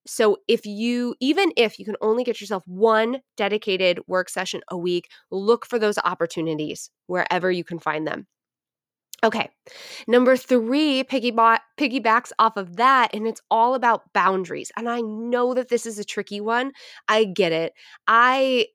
[0.06, 4.76] so if you even if you can only get yourself one dedicated work session a
[4.76, 8.26] week, look for those opportunities wherever you can find them.
[9.22, 9.50] Okay.
[10.08, 14.72] Number 3 piggyback piggybacks off of that and it's all about boundaries.
[14.76, 16.72] And I know that this is a tricky one.
[17.08, 17.74] I get it.
[18.08, 18.66] I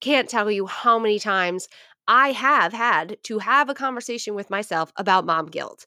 [0.00, 1.68] can't tell you how many times
[2.08, 5.84] I have had to have a conversation with myself about mom guilt.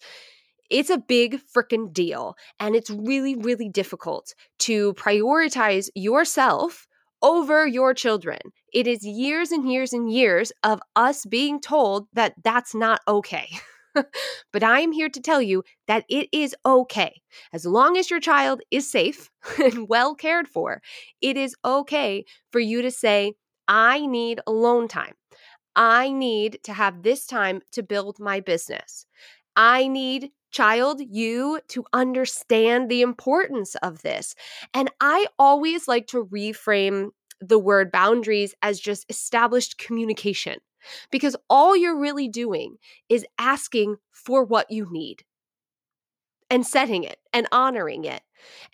[0.69, 2.36] It's a big freaking deal.
[2.60, 6.88] And it's really, really difficult to prioritize yourself
[7.21, 8.39] over your children.
[8.73, 13.47] It is years and years and years of us being told that that's not okay.
[14.52, 17.21] but I am here to tell you that it is okay.
[17.54, 19.30] As long as your child is safe
[19.63, 20.82] and well cared for,
[21.21, 23.34] it is okay for you to say,
[23.67, 25.13] I need alone time.
[25.76, 29.06] I need to have this time to build my business.
[29.56, 34.36] I need child, you to understand the importance of this.
[34.74, 37.10] And I always like to reframe
[37.42, 40.60] the word boundaries as just established communication
[41.12, 42.78] because all you're really doing
[43.10, 45.24] is asking for what you need
[46.54, 48.22] and setting it and honoring it.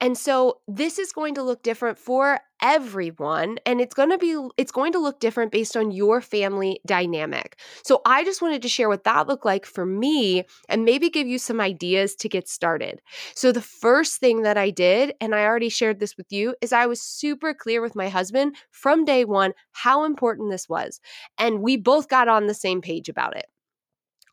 [0.02, 4.38] And so this is going to look different for everyone and it's going to be
[4.58, 7.58] it's going to look different based on your family dynamic.
[7.86, 11.26] So I just wanted to share what that looked like for me and maybe give
[11.26, 13.00] you some ideas to get started.
[13.34, 16.74] So the first thing that I did and I already shared this with you is
[16.74, 21.00] I was super clear with my husband from day 1 how important this was.
[21.38, 23.46] And we both got on the same page about it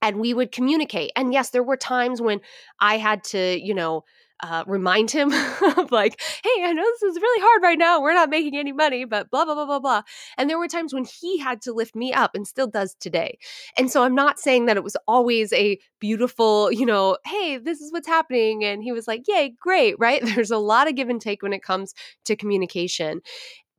[0.06, 1.10] and we would communicate.
[1.16, 2.40] And yes, there were times when
[2.78, 4.04] I had to, you know,
[4.40, 5.32] uh, remind him
[5.78, 8.00] of like, hey, I know this is really hard right now.
[8.00, 10.02] We're not making any money, but blah, blah, blah, blah, blah.
[10.38, 13.38] And there were times when he had to lift me up and still does today.
[13.76, 17.80] And so I'm not saying that it was always a beautiful, you know, hey, this
[17.80, 18.64] is what's happening.
[18.64, 20.22] And he was like, yay, great, right?
[20.22, 21.94] There's a lot of give and take when it comes
[22.26, 23.22] to communication.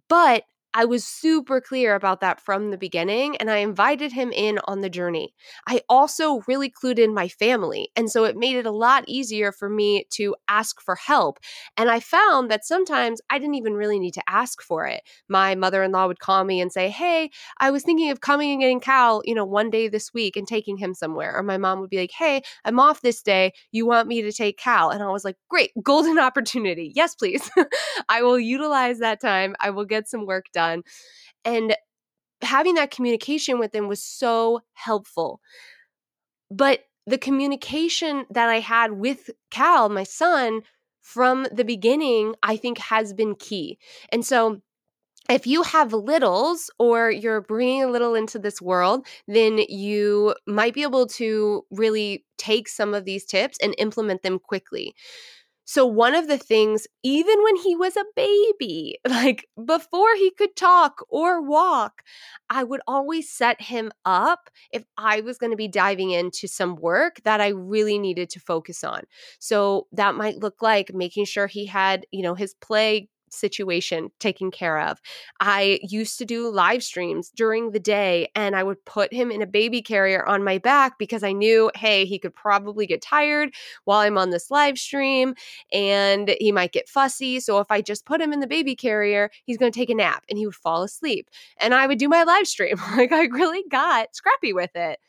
[0.09, 0.43] But
[0.77, 4.81] I was super clear about that from the beginning and I invited him in on
[4.81, 5.33] the journey.
[5.67, 7.89] I also really clued in my family.
[7.95, 11.39] And so it made it a lot easier for me to ask for help.
[11.77, 15.01] And I found that sometimes I didn't even really need to ask for it.
[15.27, 18.51] My mother in law would call me and say, Hey, I was thinking of coming
[18.51, 21.35] and getting Cal, you know, one day this week and taking him somewhere.
[21.35, 23.51] Or my mom would be like, Hey, I'm off this day.
[23.71, 24.91] You want me to take Cal?
[24.91, 26.91] And I was like, Great, golden opportunity.
[26.93, 27.49] Yes, please.
[28.09, 29.55] I will utilize that time.
[29.59, 30.83] I will get some work done done.
[31.45, 31.75] And
[32.41, 35.39] having that communication with them was so helpful.
[36.49, 40.61] But the communication that I had with Cal, my son,
[41.01, 43.77] from the beginning, I think has been key.
[44.11, 44.61] And so,
[45.29, 50.73] if you have littles or you're bringing a little into this world, then you might
[50.73, 54.95] be able to really take some of these tips and implement them quickly.
[55.69, 60.55] So, one of the things, even when he was a baby, like before he could
[60.55, 62.03] talk or walk,
[62.49, 66.77] I would always set him up if I was going to be diving into some
[66.77, 69.01] work that I really needed to focus on.
[69.39, 74.51] So, that might look like making sure he had, you know, his play situation taken
[74.51, 74.99] care of.
[75.39, 79.41] I used to do live streams during the day and I would put him in
[79.41, 83.53] a baby carrier on my back because I knew, hey, he could probably get tired
[83.85, 85.35] while I'm on this live stream
[85.71, 87.39] and he might get fussy.
[87.39, 89.95] So if I just put him in the baby carrier, he's going to take a
[89.95, 91.29] nap and he would fall asleep.
[91.57, 92.77] And I would do my live stream.
[92.97, 94.99] like I really got scrappy with it.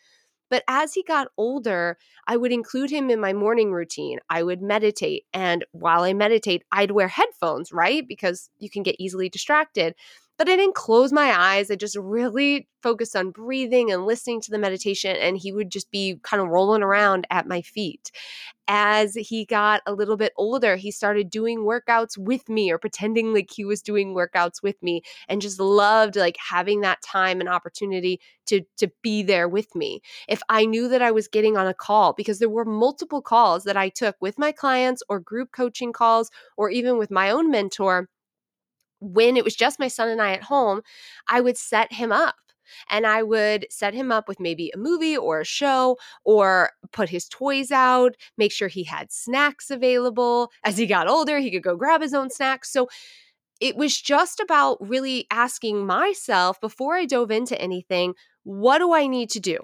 [0.51, 4.19] But as he got older, I would include him in my morning routine.
[4.31, 5.25] I would meditate.
[5.33, 8.07] And while I meditate, I'd wear headphones, right?
[8.07, 9.95] Because you can get easily distracted.
[10.39, 11.69] But I didn't close my eyes.
[11.71, 15.17] I just really focused on breathing and listening to the meditation.
[15.17, 18.13] And he would just be kind of rolling around at my feet.
[18.69, 23.33] As he got a little bit older, he started doing workouts with me or pretending
[23.35, 27.49] like he was doing workouts with me and just loved like having that time and
[27.49, 30.01] opportunity to to be there with me.
[30.29, 33.65] If I knew that I was getting on a call because there were multiple calls
[33.65, 37.51] that I took with my clients or group coaching calls or even with my own
[37.51, 38.09] mentor,
[39.01, 40.83] when it was just my son and I at home,
[41.29, 42.37] I would set him up
[42.91, 47.09] and I would set him up with maybe a movie or a show or put
[47.09, 50.51] his toys out, make sure he had snacks available.
[50.65, 52.71] As he got older, he could go grab his own snacks.
[52.71, 52.89] So
[53.61, 59.07] it was just about really asking myself before I dove into anything, what do I
[59.07, 59.59] need to do?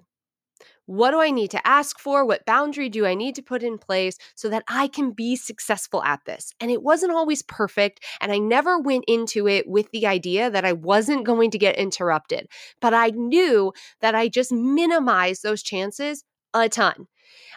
[0.87, 2.25] What do I need to ask for?
[2.25, 6.03] What boundary do I need to put in place so that I can be successful
[6.03, 6.53] at this?
[6.61, 8.05] And it wasn't always perfect.
[8.21, 11.77] And I never went into it with the idea that I wasn't going to get
[11.77, 12.49] interrupted.
[12.81, 17.07] But I knew that I just minimized those chances a ton.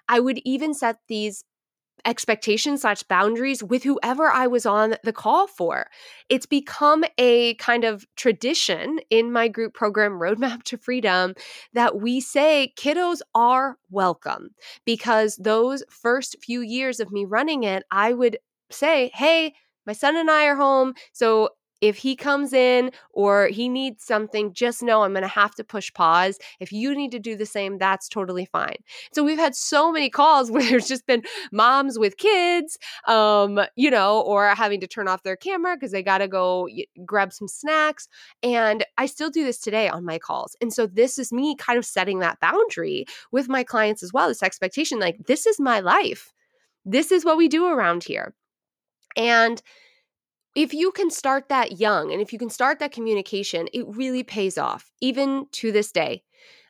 [0.08, 1.44] I would even set these
[2.06, 5.88] expectations slash boundaries with whoever I was on the call for.
[6.30, 11.34] It's become a kind of tradition in my group program, Roadmap to Freedom,
[11.74, 14.50] that we say kiddos are welcome
[14.86, 18.38] because those first few years of me running it, I would
[18.70, 19.54] say, hey,
[19.86, 20.94] my son and I are home.
[21.14, 21.50] So
[21.82, 25.64] if he comes in or he needs something, just know I'm going to have to
[25.64, 26.40] push pause.
[26.60, 28.78] If you need to do the same, that's totally fine.
[29.14, 32.78] So we've had so many calls where there's just been moms with kids,
[33.08, 36.68] um, you know, or having to turn off their camera because they got to go
[37.06, 38.08] grab some snacks.
[38.42, 40.56] And I still do this today on my calls.
[40.62, 44.28] And so this is me kind of setting that boundary with my clients as well.
[44.28, 46.34] This expectation like, this is my life.
[46.86, 48.34] This is what we do around here.
[49.16, 49.62] And
[50.58, 54.24] if you can start that young and if you can start that communication, it really
[54.24, 56.24] pays off, even to this day.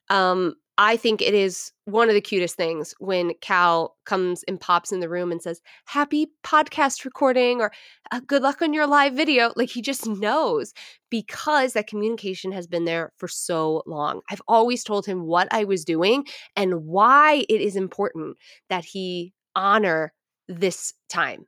[0.09, 4.91] Um, I think it is one of the cutest things when Cal comes and pops
[4.91, 7.71] in the room and says, Happy podcast recording or
[8.11, 9.53] uh, good luck on your live video.
[9.55, 10.73] Like he just knows
[11.09, 14.19] because that communication has been there for so long.
[14.29, 16.25] I've always told him what I was doing
[16.57, 18.35] and why it is important
[18.69, 20.11] that he honor
[20.49, 21.45] this time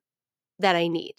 [0.60, 1.16] that I need.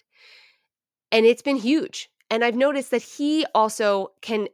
[1.11, 2.09] And it's been huge.
[2.29, 4.47] And I've noticed that he also can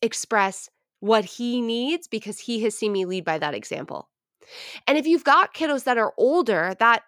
[0.00, 4.08] express what he needs because he has seen me lead by that example.
[4.86, 7.02] And if you've got kiddos that are older that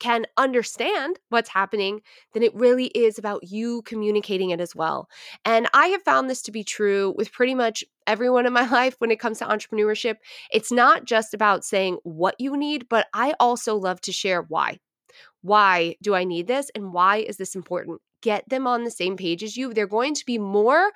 [0.00, 2.00] can understand what's happening,
[2.32, 5.08] then it really is about you communicating it as well.
[5.44, 8.96] And I have found this to be true with pretty much everyone in my life
[8.98, 10.16] when it comes to entrepreneurship.
[10.52, 14.78] It's not just about saying what you need, but I also love to share why.
[15.42, 16.70] Why do I need this?
[16.74, 18.00] And why is this important?
[18.24, 19.74] Get them on the same page as you.
[19.74, 20.90] They're going to be more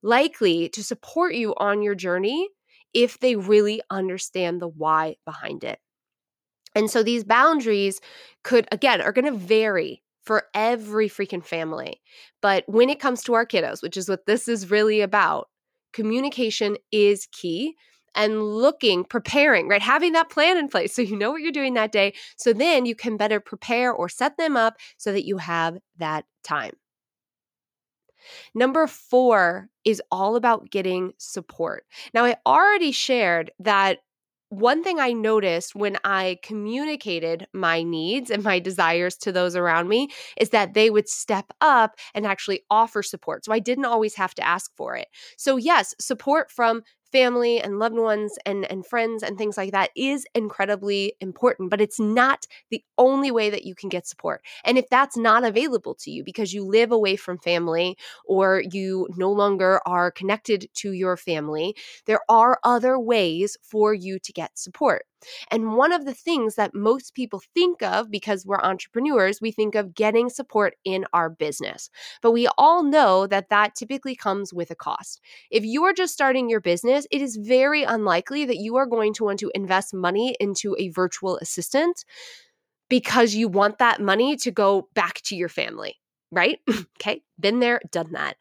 [0.00, 2.48] likely to support you on your journey
[2.94, 5.80] if they really understand the why behind it.
[6.76, 8.00] And so these boundaries
[8.44, 12.00] could, again, are going to vary for every freaking family.
[12.40, 15.48] But when it comes to our kiddos, which is what this is really about,
[15.92, 17.74] communication is key
[18.14, 19.82] and looking, preparing, right?
[19.82, 22.14] Having that plan in place so you know what you're doing that day.
[22.36, 26.24] So then you can better prepare or set them up so that you have that
[26.44, 26.72] time.
[28.54, 31.84] Number four is all about getting support.
[32.14, 33.98] Now, I already shared that
[34.48, 39.88] one thing I noticed when I communicated my needs and my desires to those around
[39.88, 43.46] me is that they would step up and actually offer support.
[43.46, 45.08] So I didn't always have to ask for it.
[45.38, 46.82] So, yes, support from
[47.12, 51.80] family and loved ones and, and friends and things like that is incredibly important, but
[51.80, 54.42] it's not the only way that you can get support.
[54.64, 57.96] And if that's not available to you because you live away from family
[58.26, 64.18] or you no longer are connected to your family, there are other ways for you
[64.20, 65.04] to get support.
[65.50, 69.74] And one of the things that most people think of because we're entrepreneurs, we think
[69.74, 71.90] of getting support in our business.
[72.20, 75.20] But we all know that that typically comes with a cost.
[75.50, 79.14] If you are just starting your business, it is very unlikely that you are going
[79.14, 82.04] to want to invest money into a virtual assistant
[82.88, 85.98] because you want that money to go back to your family,
[86.30, 86.58] right?
[87.00, 88.36] okay, been there, done that.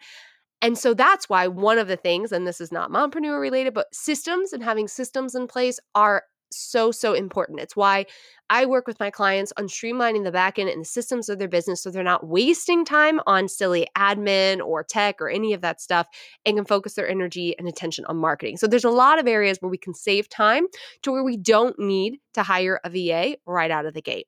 [0.62, 3.94] And so that's why one of the things, and this is not mompreneur related, but
[3.94, 6.24] systems and having systems in place are
[6.54, 7.60] so, so important.
[7.60, 8.06] It's why
[8.50, 11.82] I work with my clients on streamlining the backend and the systems of their business
[11.82, 16.08] so they're not wasting time on silly admin or tech or any of that stuff
[16.46, 18.58] and can focus their energy and attention on marketing.
[18.58, 20.66] So there's a lot of areas where we can save time
[21.04, 24.28] to where we don't need to hire a VA right out of the gate.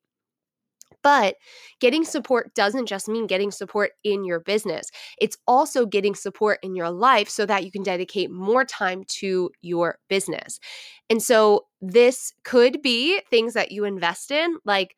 [1.03, 1.35] But
[1.79, 4.89] getting support doesn't just mean getting support in your business,
[5.19, 9.51] it's also getting support in your life so that you can dedicate more time to
[9.61, 10.59] your business.
[11.09, 14.95] And so this could be things that you invest in, like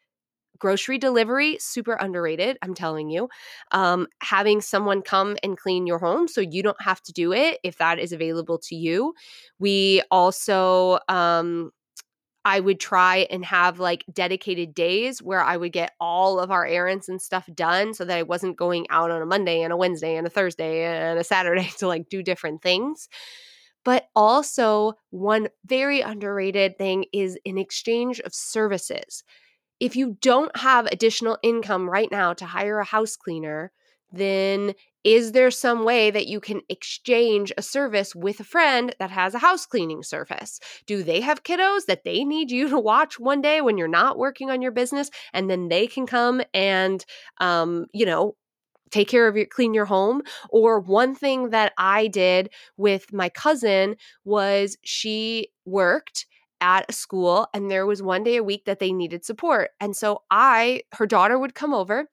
[0.58, 3.28] grocery delivery super underrated i'm telling you.
[3.72, 7.60] Um, having someone come and clean your home so you don't have to do it
[7.64, 9.14] if that is available to you.
[9.60, 11.72] We also um,
[12.46, 16.64] I would try and have like dedicated days where I would get all of our
[16.64, 19.78] errands and stuff done so that I wasn't going out on a Monday and a
[19.78, 23.10] Wednesday and a Thursday and a Saturday to like do different things.
[23.84, 29.24] But also, one very underrated thing is an exchange of services.
[29.80, 33.72] If you don't have additional income right now to hire a house cleaner,
[34.12, 34.74] then
[35.06, 39.36] is there some way that you can exchange a service with a friend that has
[39.36, 40.60] a house cleaning service?
[40.88, 44.18] Do they have kiddos that they need you to watch one day when you're not
[44.18, 47.06] working on your business and then they can come and,
[47.40, 48.36] um, you know,
[48.92, 53.30] take care of your clean your home or one thing that i did with my
[53.30, 53.96] cousin
[54.26, 56.28] was she worked
[56.62, 59.96] at a school and there was one day a week that they needed support and
[59.96, 62.08] so i her daughter would come over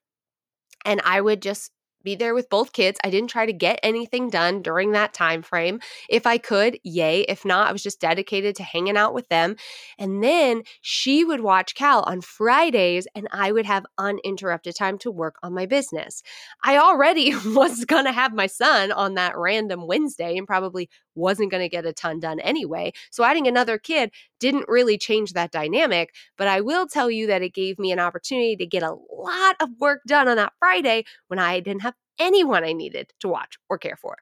[0.85, 1.71] and i would just
[2.03, 2.99] be there with both kids.
[3.05, 5.81] I didn't try to get anything done during that time frame.
[6.09, 7.23] If I could, yay.
[7.23, 9.57] If not, I was just dedicated to hanging out with them.
[9.99, 15.11] And then she would watch Cal on Fridays and I would have uninterrupted time to
[15.11, 16.23] work on my business.
[16.65, 21.51] I already was going to have my son on that random Wednesday and probably wasn't
[21.51, 22.93] going to get a ton done anyway.
[23.11, 24.11] So adding another kid
[24.43, 28.01] didn't really change that dynamic, but I will tell you that it gave me an
[28.01, 31.95] opportunity to get a lot of work done on that Friday when I didn't have
[32.19, 34.17] anyone I needed to watch or care for.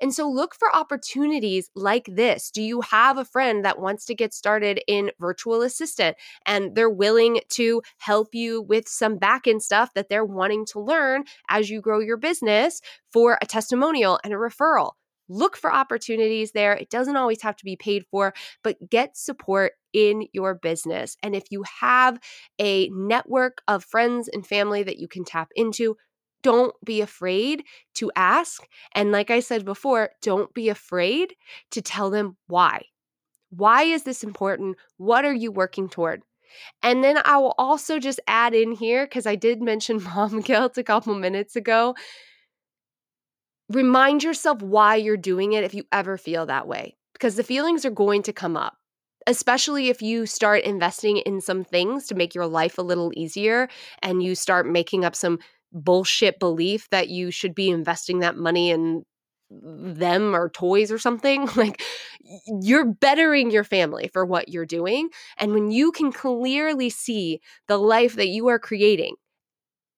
[0.00, 2.50] And so look for opportunities like this.
[2.50, 6.16] Do you have a friend that wants to get started in virtual assistant
[6.46, 10.80] and they're willing to help you with some back end stuff that they're wanting to
[10.80, 12.80] learn as you grow your business
[13.12, 14.92] for a testimonial and a referral?
[15.28, 16.74] Look for opportunities there.
[16.74, 21.16] It doesn't always have to be paid for, but get support in your business.
[21.22, 22.18] And if you have
[22.58, 25.96] a network of friends and family that you can tap into,
[26.42, 27.64] don't be afraid
[27.94, 28.66] to ask.
[28.94, 31.34] And like I said before, don't be afraid
[31.72, 32.82] to tell them why.
[33.50, 34.76] Why is this important?
[34.98, 36.22] What are you working toward?
[36.82, 40.78] And then I will also just add in here, because I did mention mom guilt
[40.78, 41.94] a couple minutes ago.
[43.68, 47.84] Remind yourself why you're doing it if you ever feel that way, because the feelings
[47.84, 48.76] are going to come up,
[49.26, 53.68] especially if you start investing in some things to make your life a little easier
[54.02, 55.38] and you start making up some
[55.72, 59.04] bullshit belief that you should be investing that money in
[59.50, 61.48] them or toys or something.
[61.56, 61.82] Like
[62.62, 65.08] you're bettering your family for what you're doing.
[65.38, 69.14] And when you can clearly see the life that you are creating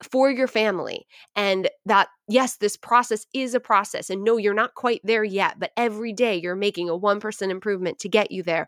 [0.02, 4.74] for your family and that yes this process is a process and no you're not
[4.74, 8.66] quite there yet but every day you're making a 1% improvement to get you there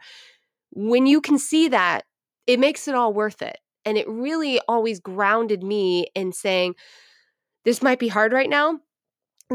[0.70, 2.02] when you can see that
[2.46, 6.74] it makes it all worth it and it really always grounded me in saying
[7.64, 8.78] this might be hard right now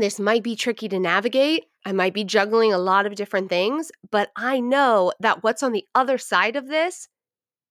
[0.01, 1.65] this might be tricky to navigate.
[1.85, 5.71] I might be juggling a lot of different things, but I know that what's on
[5.71, 7.07] the other side of this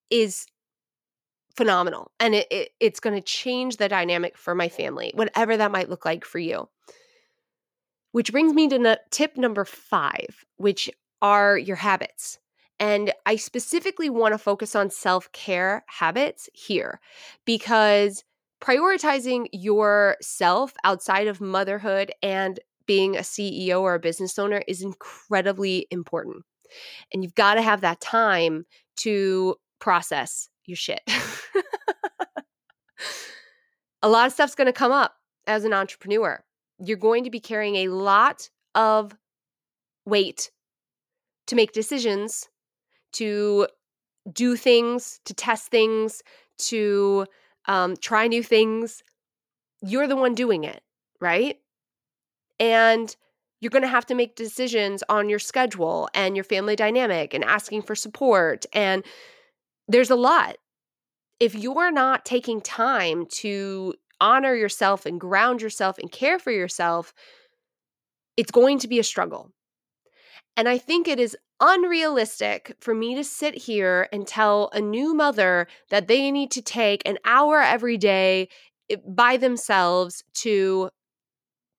[0.09, 0.45] is
[1.57, 5.71] phenomenal and it, it it's going to change the dynamic for my family, whatever that
[5.71, 6.69] might look like for you.
[8.11, 10.89] Which brings me to tip number five, which
[11.21, 12.39] are your habits.
[12.79, 16.99] And I specifically want to focus on self care habits here
[17.45, 18.23] because
[18.61, 25.87] prioritizing yourself outside of motherhood and being a CEO or a business owner is incredibly
[25.91, 26.43] important.
[27.11, 28.65] And you've got to have that time
[28.97, 31.01] to process your shit.
[34.03, 35.15] a lot of stuff's going to come up
[35.47, 36.43] as an entrepreneur.
[36.79, 39.15] You're going to be carrying a lot of
[40.05, 40.51] weight
[41.47, 42.47] to make decisions,
[43.13, 43.67] to
[44.31, 46.21] do things, to test things,
[46.57, 47.25] to
[47.67, 49.03] um, try new things,
[49.81, 50.81] you're the one doing it,
[51.19, 51.57] right?
[52.59, 53.15] And
[53.59, 57.43] you're going to have to make decisions on your schedule and your family dynamic and
[57.43, 58.65] asking for support.
[58.73, 59.03] And
[59.87, 60.57] there's a lot.
[61.39, 67.13] If you're not taking time to honor yourself and ground yourself and care for yourself,
[68.35, 69.51] it's going to be a struggle.
[70.55, 75.13] And I think it is unrealistic for me to sit here and tell a new
[75.13, 78.49] mother that they need to take an hour every day
[78.89, 80.89] eh, by themselves to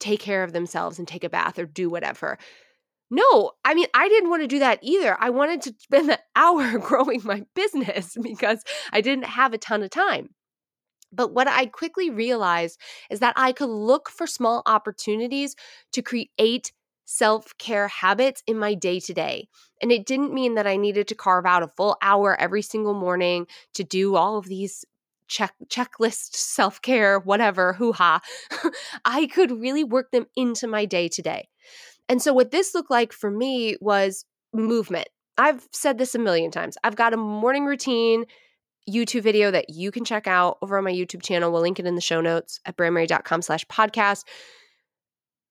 [0.01, 2.39] take care of themselves and take a bath or do whatever.
[3.11, 5.17] No, I mean, I didn't want to do that either.
[5.19, 9.83] I wanted to spend the hour growing my business because I didn't have a ton
[9.83, 10.31] of time.
[11.13, 12.79] But what I quickly realized
[13.11, 15.57] is that I could look for small opportunities
[15.93, 16.73] to create
[17.07, 19.49] self care habits in my day to day.
[19.81, 22.93] And it didn't mean that I needed to carve out a full hour every single
[22.93, 24.85] morning to do all of these
[25.29, 28.21] check checklist self care, whatever, hoo ha.
[29.07, 31.49] I could really work them into my day to day.
[32.09, 35.09] And so, what this looked like for me was movement.
[35.37, 36.77] I've said this a million times.
[36.83, 38.25] I've got a morning routine
[38.89, 41.53] YouTube video that you can check out over on my YouTube channel.
[41.53, 44.25] We'll link it in the show notes at brandmerry.com slash podcast.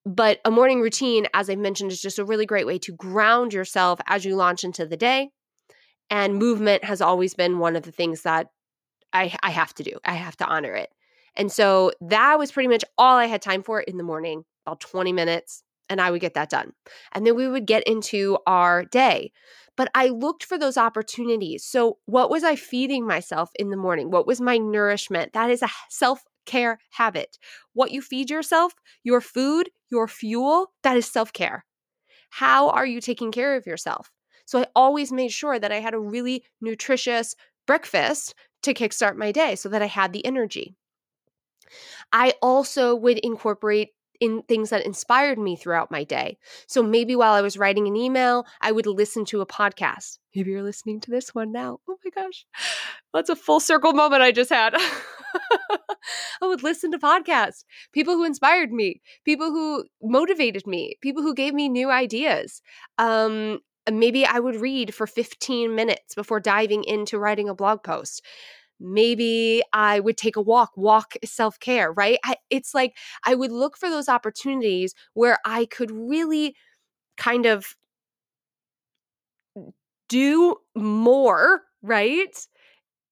[0.06, 3.54] But a morning routine, as I mentioned, is just a really great way to ground
[3.54, 5.30] yourself as you launch into the day.
[6.10, 8.48] And movement has always been one of the things that
[9.12, 9.92] I, I have to do.
[10.06, 10.90] I have to honor it.
[11.36, 14.80] And so that was pretty much all I had time for in the morning, about
[14.80, 16.74] 20 minutes, and I would get that done.
[17.14, 19.32] And then we would get into our day.
[19.76, 21.64] But I looked for those opportunities.
[21.64, 24.10] So, what was I feeding myself in the morning?
[24.10, 25.34] What was my nourishment?
[25.34, 27.38] That is a self care habit.
[27.74, 28.74] What you feed yourself,
[29.04, 31.66] your food, your fuel, that is self care.
[32.30, 34.12] How are you taking care of yourself?
[34.46, 37.36] So I always made sure that I had a really nutritious
[37.68, 38.34] breakfast
[38.64, 40.76] to kickstart my day so that I had the energy.
[42.14, 43.90] I also would incorporate
[44.20, 46.38] in things that inspired me throughout my day.
[46.68, 50.20] So maybe while I was writing an email, I would listen to a podcast.
[50.36, 51.80] Maybe you're listening to this one now.
[51.88, 52.46] Oh my gosh.
[53.14, 54.76] That's a full circle moment I just had.
[56.42, 61.34] I would listen to podcasts, people who inspired me, people who motivated me, people who
[61.34, 62.62] gave me new ideas.
[62.98, 63.60] Um,
[63.92, 68.22] maybe I would read for 15 minutes before diving into writing a blog post
[68.80, 70.72] maybe I would take a walk.
[70.76, 72.20] Walk self care, right?
[72.24, 76.56] I, it's like I would look for those opportunities where I could really
[77.18, 77.76] kind of
[80.10, 82.48] do more, right?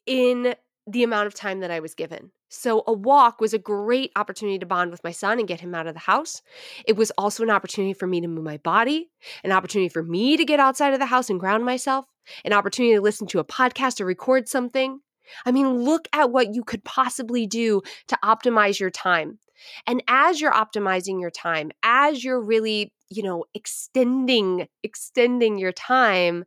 [0.06, 0.56] In
[0.88, 2.32] the amount of time that I was given.
[2.50, 5.74] So, a walk was a great opportunity to bond with my son and get him
[5.74, 6.42] out of the house.
[6.88, 9.10] It was also an opportunity for me to move my body,
[9.44, 12.06] an opportunity for me to get outside of the house and ground myself,
[12.46, 15.00] an opportunity to listen to a podcast or record something.
[15.46, 19.40] I mean, look at what you could possibly do to optimize your time.
[19.88, 26.46] And as you're optimizing your time, as you're really, you know, extending extending your time,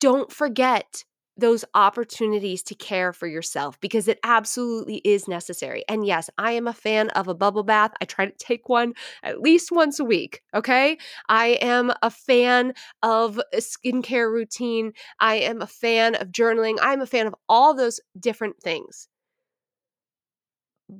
[0.00, 1.04] don't forget
[1.36, 5.84] those opportunities to care for yourself because it absolutely is necessary.
[5.88, 7.92] And yes, I am a fan of a bubble bath.
[8.00, 10.42] I try to take one at least once a week.
[10.54, 10.98] Okay.
[11.28, 14.92] I am a fan of a skincare routine.
[15.20, 16.76] I am a fan of journaling.
[16.82, 19.08] I'm a fan of all those different things.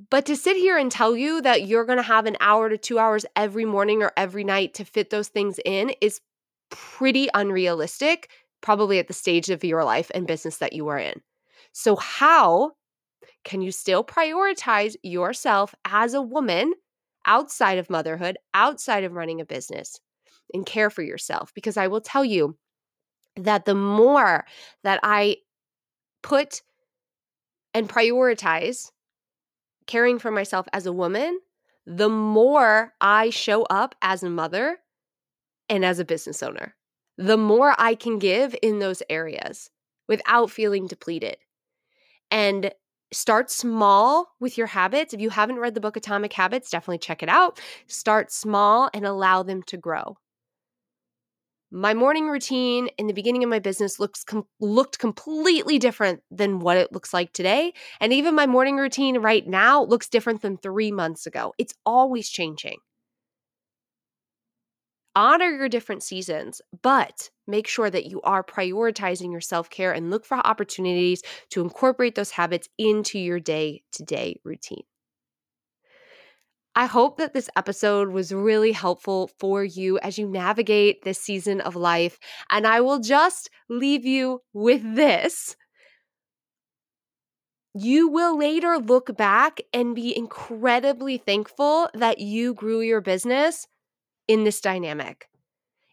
[0.09, 2.77] But to sit here and tell you that you're going to have an hour to
[2.77, 6.19] two hours every morning or every night to fit those things in is
[6.71, 8.29] pretty unrealistic
[8.63, 11.21] probably at the stage of your life and business that you are in.
[11.73, 12.71] So, how
[13.43, 16.73] can you still prioritize yourself as a woman
[17.25, 19.99] outside of motherhood, outside of running a business,
[20.53, 21.51] and care for yourself?
[21.53, 22.57] Because I will tell you
[23.35, 24.45] that the more
[24.83, 25.37] that I
[26.21, 26.61] put
[27.73, 28.91] and prioritize
[29.87, 31.39] caring for myself as a woman,
[31.85, 34.77] the more I show up as a mother
[35.67, 36.75] and as a business owner
[37.17, 39.69] the more I can give in those areas
[40.07, 41.37] without feeling depleted.
[42.31, 42.73] And
[43.11, 45.13] start small with your habits.
[45.13, 47.59] If you haven't read the book Atomic Habits, definitely check it out.
[47.87, 50.17] Start small and allow them to grow.
[51.71, 56.59] My morning routine in the beginning of my business looks com- looked completely different than
[56.59, 60.57] what it looks like today, and even my morning routine right now looks different than
[60.57, 61.53] 3 months ago.
[61.57, 62.77] It's always changing
[65.15, 70.09] honor your different seasons, but make sure that you are prioritizing your self care and
[70.09, 74.83] look for opportunities to incorporate those habits into your day to day routine.
[76.75, 81.61] I hope that this episode was really helpful for you as you navigate this season
[81.61, 82.17] of life.
[82.49, 85.55] And I will just leave you with this.
[87.75, 93.67] You will later look back and be incredibly thankful that you grew your business
[94.27, 95.27] in this dynamic.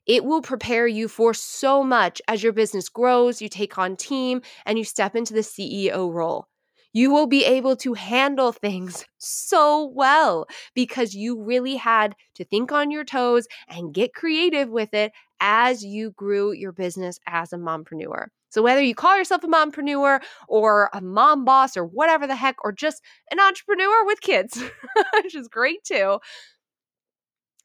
[0.07, 4.43] It will prepare you for so much as your business grows, you take on team,
[4.67, 6.49] and you step into the CEO role.
[6.93, 12.73] You will be able to handle things so well because you really had to think
[12.73, 17.57] on your toes and get creative with it as you grew your business as a
[17.57, 18.27] mompreneur.
[18.51, 22.57] So, whether you call yourself a mompreneur or a mom boss or whatever the heck,
[22.65, 23.01] or just
[23.31, 24.61] an entrepreneur with kids,
[25.23, 26.19] which is great too,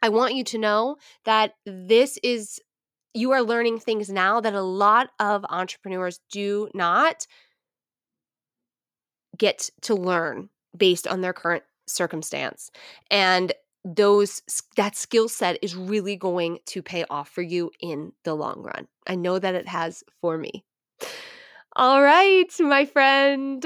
[0.06, 2.62] I want you to know that this is,
[3.16, 7.26] you are learning things now that a lot of entrepreneurs do not
[9.36, 12.70] get to learn based on their current circumstance.
[13.10, 13.52] And
[13.84, 14.44] those
[14.78, 18.88] that skill set is really going to pay off for you in the long run.
[19.08, 20.64] I know that it has for me.
[21.76, 23.66] All right, my friend.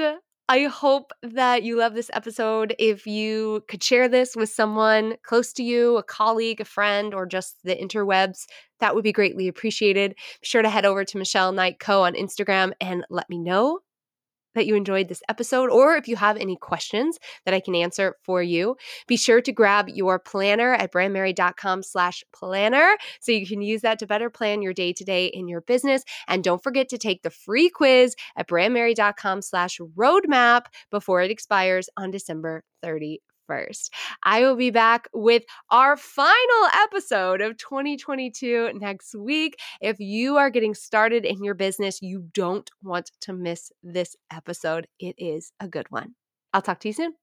[0.50, 2.74] I hope that you love this episode.
[2.76, 7.24] If you could share this with someone close to you, a colleague, a friend, or
[7.24, 8.46] just the interwebs,
[8.80, 10.16] that would be greatly appreciated.
[10.40, 13.78] Be sure to head over to Michelle Knight Co on Instagram and let me know
[14.54, 18.16] that you enjoyed this episode, or if you have any questions that I can answer
[18.24, 18.76] for you,
[19.06, 23.98] be sure to grab your planner at brandmerry.com slash planner so you can use that
[24.00, 26.02] to better plan your day-to-day in your business.
[26.28, 31.88] And don't forget to take the free quiz at brandmerry.com slash roadmap before it expires
[31.96, 33.29] on December 31st.
[34.22, 39.56] I will be back with our final episode of 2022 next week.
[39.80, 44.86] If you are getting started in your business, you don't want to miss this episode.
[44.98, 46.14] It is a good one.
[46.52, 47.19] I'll talk to you soon.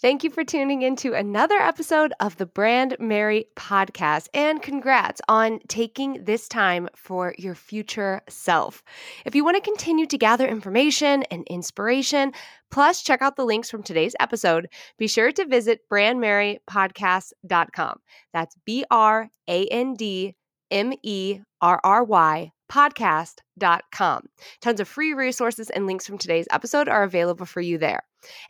[0.00, 4.28] Thank you for tuning in to another episode of the Brand Merry podcast.
[4.32, 8.82] And congrats on taking this time for your future self.
[9.26, 12.32] If you want to continue to gather information and inspiration,
[12.70, 18.00] plus check out the links from today's episode, be sure to visit brandmerrypodcast.com.
[18.32, 20.34] That's B R A N D
[20.70, 24.22] M E R R Y podcast.com.
[24.60, 28.02] Tons of free resources and links from today's episode are available for you there.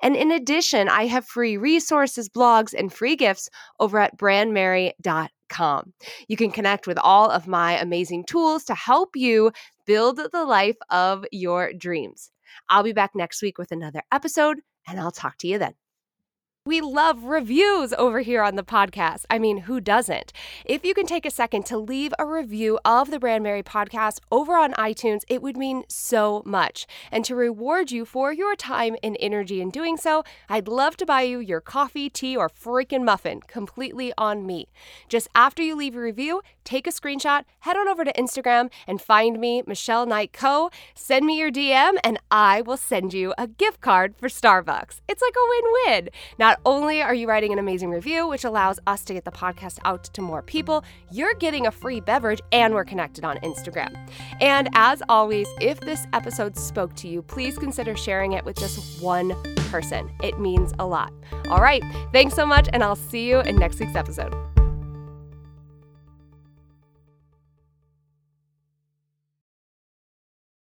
[0.03, 3.49] And in addition, I have free resources, blogs, and free gifts
[3.79, 5.93] over at brandmerry.com.
[6.29, 9.53] You can connect with all of my amazing tools to help you
[9.87, 12.31] build the life of your dreams.
[12.68, 15.75] I'll be back next week with another episode, and I'll talk to you then.
[16.66, 19.24] We love reviews over here on the podcast.
[19.30, 20.30] I mean, who doesn't?
[20.66, 24.52] If you can take a second to leave a review of the Brandmerry podcast over
[24.58, 26.86] on iTunes, it would mean so much.
[27.11, 31.06] And to reward you for your time and energy in doing so, I'd love to
[31.06, 34.68] buy you your coffee, tea, or freaking muffin completely on me.
[35.08, 39.00] Just after you leave a review, take a screenshot, head on over to Instagram and
[39.00, 40.70] find me, Michelle Knight Co.
[40.94, 45.00] Send me your DM, and I will send you a gift card for Starbucks.
[45.08, 46.08] It's like a win win.
[46.51, 49.78] Not only are you writing an amazing review, which allows us to get the podcast
[49.84, 50.82] out to more people,
[51.12, 53.96] you're getting a free beverage, and we're connected on Instagram.
[54.40, 59.01] And as always, if this episode spoke to you, please consider sharing it with just
[59.01, 59.32] one
[59.70, 60.11] person.
[60.24, 61.12] It means a lot.
[61.51, 64.34] All right, thanks so much, and I'll see you in next week's episode.